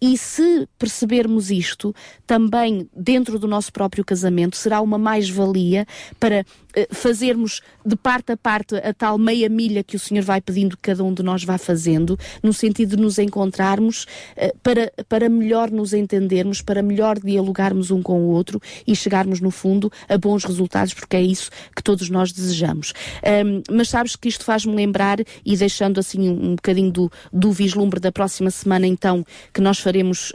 [0.00, 1.94] e se percebermos isto,
[2.26, 5.86] também dentro do nosso próprio casamento, será uma mais-valia
[6.20, 6.44] para
[6.90, 10.82] fazermos de parte a parte a tal meia milha que o Senhor vai pedindo que
[10.82, 14.06] cada um de nós vá fazendo, no sentido de nos encontrarmos
[14.36, 19.40] eh, para, para melhor nos entendermos, para melhor dialogarmos um com o outro e chegarmos,
[19.40, 22.92] no fundo, a bons resultados, porque é isso que todos nós desejamos.
[23.24, 27.52] Um, mas sabes que isto faz-me lembrar, e deixando assim um, um bocadinho do, do
[27.52, 30.34] vislumbre da próxima semana, então, que nós faremos, uh,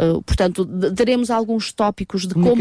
[0.00, 2.56] uh, uh, portanto, daremos alguns tópicos de como,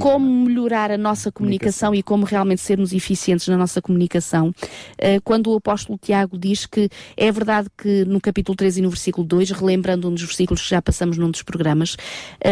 [0.00, 5.20] como melhorar a nossa comunicação, comunicação e como realmente sermos eficientes na nossa comunicação, uh,
[5.24, 9.26] quando o apóstolo Tiago diz que é verdade que no capítulo 3 e no versículo
[9.26, 11.96] 2, relembrando um dos versículos que já passamos num dos programas,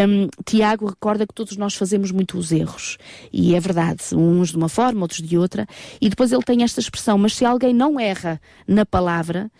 [0.08, 2.98] um, Tiago recorda que todos nós fazemos muitos erros.
[3.32, 5.66] E é verdade, uns de uma forma, outros de outra.
[6.00, 9.50] E depois ele tem esta expressão, mas se alguém não erra na palavra,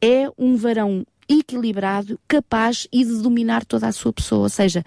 [0.00, 4.42] é um varão equilibrado, capaz e de dominar toda a sua pessoa.
[4.42, 4.84] Ou seja,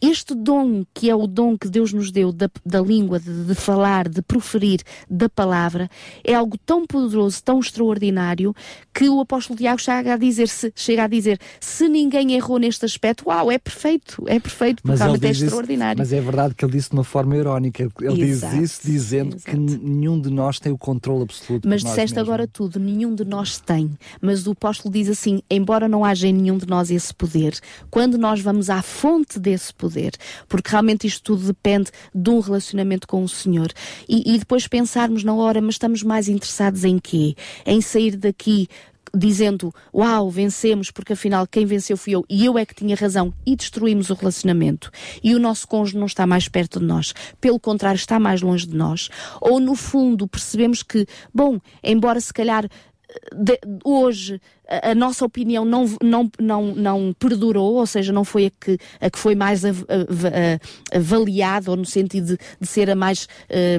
[0.00, 3.54] este dom, que é o dom que Deus nos deu da, da língua, de, de,
[3.54, 5.88] falar, de proferir da palavra,
[6.24, 8.54] é algo tão poderoso, tão extraordinário,
[8.92, 12.84] que o apóstolo Tiago chega a dizer, se, chega a dizer, se ninguém errou neste
[12.84, 16.02] aspecto, uau, é perfeito, é perfeito, porque realmente é extraordinário.
[16.02, 18.56] Isso, mas é verdade que ele disse de uma forma irónica, ele Exato.
[18.56, 19.50] diz isso dizendo Exato.
[19.50, 21.68] que nenhum de nós tem o controle absoluto.
[21.68, 26.04] Mas disseste agora tudo, nenhum de nós tem, mas o apóstolo diz assim, embora não
[26.04, 27.58] haja em nenhum de nós esse poder,
[27.90, 30.12] quando nós vamos à fonte desse esse poder,
[30.48, 33.72] porque realmente isto tudo depende de um relacionamento com o Senhor.
[34.08, 37.34] E, e depois pensarmos na hora, mas estamos mais interessados em quê?
[37.64, 38.68] Em sair daqui
[39.16, 43.32] dizendo uau, vencemos, porque afinal quem venceu fui eu e eu é que tinha razão
[43.46, 44.90] e destruímos o relacionamento
[45.24, 48.66] e o nosso cônjuge não está mais perto de nós, pelo contrário, está mais longe
[48.66, 49.08] de nós.
[49.40, 52.68] Ou no fundo percebemos que, bom, embora se calhar
[53.34, 58.50] de, hoje a, nossa opinião não, não, não, não perdurou, ou seja, não foi a
[58.50, 59.62] que, a que foi mais
[60.92, 63.26] avaliada, ou no sentido de, de ser a mais,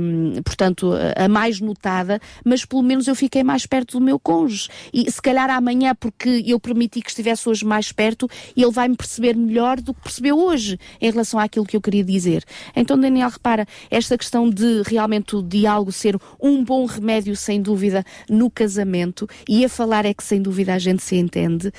[0.01, 4.69] um, portanto, a, mais notada, mas pelo menos eu fiquei mais perto do meu cônjuge.
[4.91, 8.27] E se calhar amanhã, porque eu permiti que estivesse hoje mais perto,
[8.57, 12.03] ele vai me perceber melhor do que percebeu hoje em relação àquilo que eu queria
[12.03, 12.43] dizer.
[12.75, 18.03] Então, Daniel, repara, esta questão de realmente o diálogo ser um bom remédio, sem dúvida,
[18.29, 21.71] no casamento, e a falar é que, sem dúvida, gente se entende.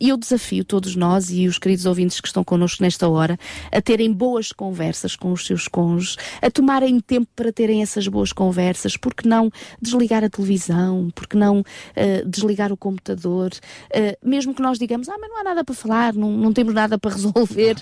[0.00, 3.38] E eu desafio todos nós e os queridos ouvintes que estão connosco nesta hora
[3.70, 8.32] a terem boas conversas com os seus cônjuges, a tomarem tempo para terem essas boas
[8.32, 9.50] conversas, porque não
[9.80, 15.16] desligar a televisão, porque não uh, desligar o computador, uh, mesmo que nós digamos, ah,
[15.20, 17.76] mas não há nada para falar, não, não temos nada para resolver.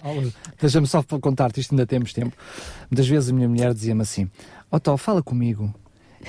[0.61, 2.37] Deixa-me só contar-te, isto ainda temos tempo.
[2.91, 4.31] Muitas vezes a minha mulher dizia-me assim,
[4.71, 5.73] ó oh, fala comigo.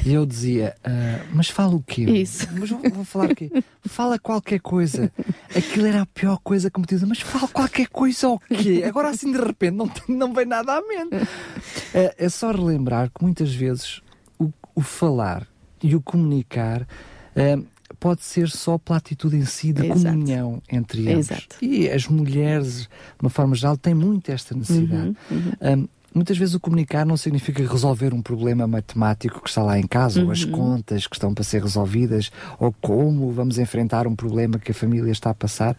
[0.06, 2.04] E eu dizia, uh, mas fala o quê?
[2.04, 2.48] Isso.
[2.54, 3.52] Mas vou, vou, falar o quê?
[3.86, 5.12] Fala qualquer coisa.
[5.56, 8.84] Aquilo era a pior coisa que me dizia, mas fala qualquer coisa o quê?
[8.86, 11.16] Agora assim de repente não, não vem nada à mente.
[11.16, 14.02] Uh, é só relembrar que muitas vezes
[14.40, 15.48] o, o falar
[15.82, 17.66] e o comunicar uh,
[18.00, 20.04] pode ser só pela atitude em si de Exato.
[20.04, 21.32] comunhão entre eles.
[21.32, 21.58] Exato.
[21.62, 22.90] E as mulheres, de
[23.22, 25.16] uma forma geral, têm muito esta necessidade.
[25.30, 25.90] Uhum, uhum.
[26.14, 30.20] Muitas vezes o comunicar não significa resolver um problema matemático que está lá em casa,
[30.20, 30.28] uhum.
[30.28, 30.52] ou as uhum.
[30.52, 35.12] contas que estão para ser resolvidas, ou como vamos enfrentar um problema que a família
[35.12, 35.76] está a passar.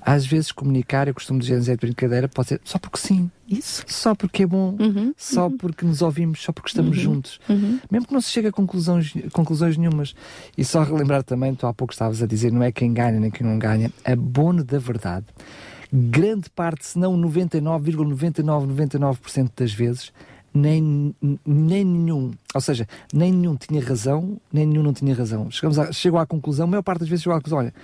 [0.00, 3.30] Às vezes comunicar, eu costumo dizer de brincadeira, pode ser só porque sim.
[3.48, 3.82] Isso.
[3.86, 5.14] Só porque é bom, uhum.
[5.16, 5.56] só uhum.
[5.56, 7.02] porque nos ouvimos, só porque estamos uhum.
[7.02, 7.40] juntos.
[7.48, 7.80] Uhum.
[7.90, 10.14] Mesmo que não se chegue a conclusões, conclusões nenhumas.
[10.56, 13.30] E só relembrar também, tu há pouco estavas a dizer, não é quem ganha nem
[13.30, 15.24] quem não ganha, a bono da verdade
[15.92, 19.18] grande parte, se não 99,9999% 99,
[19.56, 20.12] das vezes,
[20.52, 21.14] nem,
[21.46, 25.50] nem nenhum, ou seja, nem nenhum tinha razão, nem nenhum não tinha razão.
[25.50, 27.74] Chegamos chegou à conclusão, a maior parte das vezes chegou à conclusão, olha,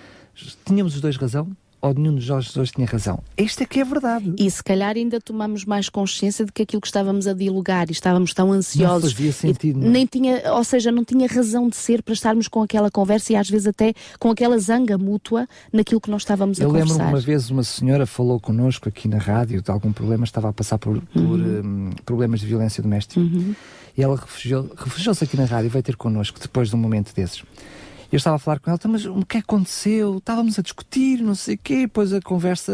[0.65, 1.49] tínhamos os dois razão,
[1.85, 3.23] ou nenhum de nós dois tinha razão.
[3.37, 4.33] Isto é que é verdade.
[4.39, 7.93] E se calhar ainda tomamos mais consciência de que aquilo que estávamos a dialogar e
[7.93, 9.13] estávamos tão ansiosos.
[9.13, 9.81] Não fazia sentido.
[9.81, 9.89] Não.
[9.89, 9.91] É?
[9.91, 13.37] Nem tinha, ou seja, não tinha razão de ser para estarmos com aquela conversa e
[13.37, 16.95] às vezes até com aquela zanga mútua naquilo que nós estávamos Eu a conversar.
[16.95, 20.49] Eu lembro uma vez uma senhora falou connosco aqui na rádio de algum problema, estava
[20.49, 21.61] a passar por, por uhum.
[21.65, 23.21] um, problemas de violência doméstica.
[23.21, 23.55] Uhum.
[23.95, 27.15] E ela refugiou-se refugiou aqui na rádio e veio ter connosco depois de um momento
[27.15, 27.45] desses.
[28.13, 30.19] Eu estava a falar com ela, então, mas o que aconteceu?
[30.19, 32.73] Estávamos a discutir, não sei o quê, depois a conversa,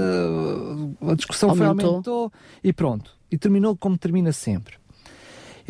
[1.08, 1.76] a discussão aumentou.
[1.76, 3.16] foi aumentou e pronto.
[3.30, 4.80] E terminou como termina sempre.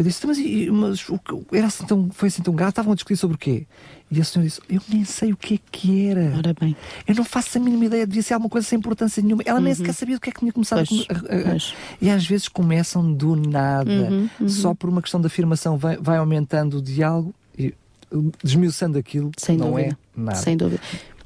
[0.01, 0.39] Eu disse, mas,
[0.73, 1.21] mas o,
[1.53, 3.67] era assim tão, foi assim tão grave, estavam a discutir sobre o quê?
[4.11, 6.33] E a senhora disse, eu nem sei o que é que era.
[6.39, 6.75] Ora bem.
[7.07, 9.43] Eu não faço a mínima ideia, devia ser alguma coisa sem importância nenhuma.
[9.45, 9.65] Ela uhum.
[9.67, 11.59] nem sequer sabia o que é que tinha começado pois, a, a, a,
[12.01, 14.49] E às vezes começam do nada, uhum, uhum.
[14.49, 17.75] só por uma questão de afirmação, vai, vai aumentando o diálogo e
[18.43, 19.89] desmiuçando aquilo, Sem não dúvida.
[20.17, 20.39] é nada.
[20.39, 20.81] Sem dúvida.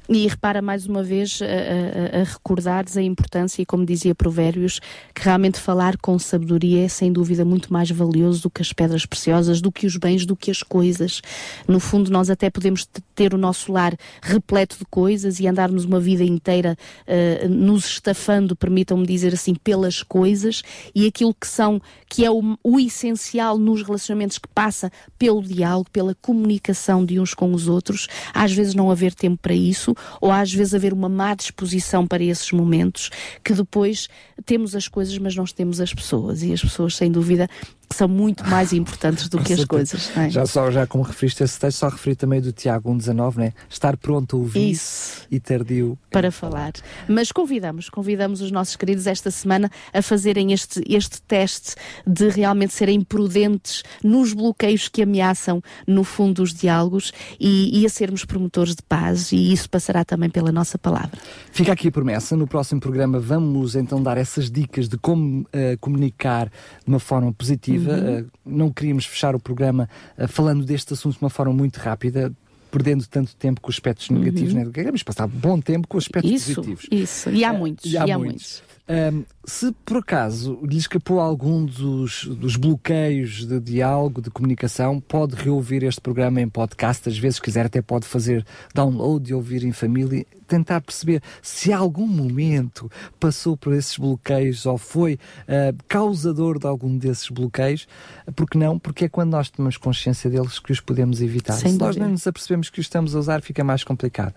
[0.07, 4.79] E repara mais uma vez a, a, a, recordares a importância, e como dizia Provérbios,
[5.13, 9.05] que realmente falar com sabedoria é sem dúvida muito mais valioso do que as pedras
[9.05, 11.21] preciosas, do que os bens, do que as coisas.
[11.67, 15.99] No fundo, nós até podemos ter o nosso lar repleto de coisas e andarmos uma
[15.99, 16.77] vida inteira
[17.07, 20.61] uh, nos estafando, permitam-me dizer assim, pelas coisas
[20.93, 25.89] e aquilo que são, que é o, o essencial nos relacionamentos que passa pelo diálogo,
[25.89, 30.31] pela comunicação de uns com os outros, às vezes não haver tempo para isso ou
[30.31, 33.09] às vezes haver uma má disposição para esses momentos,
[33.43, 34.07] que depois
[34.45, 36.43] temos as coisas, mas não temos as pessoas.
[36.43, 37.49] E as pessoas, sem dúvida,
[37.91, 40.15] são muito mais importantes do que as coisas.
[40.17, 40.29] É?
[40.29, 43.53] Já, só, já como referiste esse texto, só referi também do Tiago 1,19, né?
[43.69, 45.27] Estar pronto a ouvir Isso.
[45.29, 46.71] e tardio para falar.
[47.09, 51.75] Mas convidamos, convidamos os nossos queridos esta semana a fazerem este, este teste
[52.07, 57.89] de realmente serem prudentes nos bloqueios que ameaçam, no fundo, os diálogos e, e a
[57.89, 61.19] sermos promotores de paz, e isso passará também pela nossa palavra.
[61.51, 62.35] Fica aqui a promessa.
[62.35, 67.33] No próximo programa vamos então dar essas dicas de como uh, comunicar de uma forma
[67.33, 68.19] positiva Uhum.
[68.19, 72.31] Uh, não queríamos fechar o programa uh, falando deste assunto de uma forma muito rápida,
[72.71, 74.65] perdendo tanto tempo com os aspectos negativos, uhum.
[74.65, 74.71] né?
[74.73, 76.87] queremos passar bom tempo com os aspectos isso, positivos.
[76.91, 77.91] Isso, e há uh, muitos.
[77.91, 78.61] E há, e há muitos.
[78.61, 78.74] muitos.
[78.87, 85.35] Um, se por acaso lhe escapou algum dos, dos bloqueios de diálogo, de comunicação, pode
[85.35, 87.09] reouvir este programa em podcast.
[87.09, 92.07] Às vezes, quiser, até pode fazer download e ouvir em família tentar perceber se algum
[92.07, 97.87] momento passou por esses bloqueios ou foi uh, causador de algum desses bloqueios,
[98.35, 98.77] porque não?
[98.77, 101.53] Porque é quando nós tomamos consciência deles que os podemos evitar.
[101.53, 104.33] Sem se nós não nos apercebemos que os estamos a usar, fica mais complicado.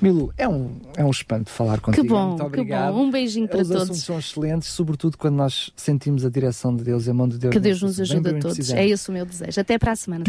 [0.00, 2.02] Milu, é um, é um espanto falar contigo.
[2.02, 2.92] Que bom, Muito obrigado.
[2.92, 3.06] que bom.
[3.06, 3.91] Um beijinho para Os todos.
[3.94, 7.52] São excelentes, sobretudo quando nós sentimos a direção de Deus e a mão de Deus.
[7.52, 8.70] Que Deus nos ajude a todos.
[8.70, 9.60] É esse o meu desejo.
[9.60, 10.24] Até para a semana.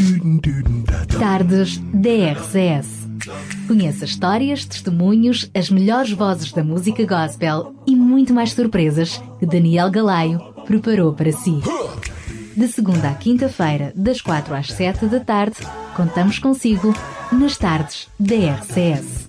[1.20, 3.08] Tardes DRCS.
[3.68, 9.90] Conheça histórias, testemunhos, as melhores vozes da música gospel e muito mais surpresas que Daniel
[9.90, 11.60] Galaio preparou para si.
[12.56, 15.58] De segunda à quinta-feira, das quatro às sete da tarde,
[15.96, 16.94] contamos consigo
[17.32, 19.28] nas tardes da RCS.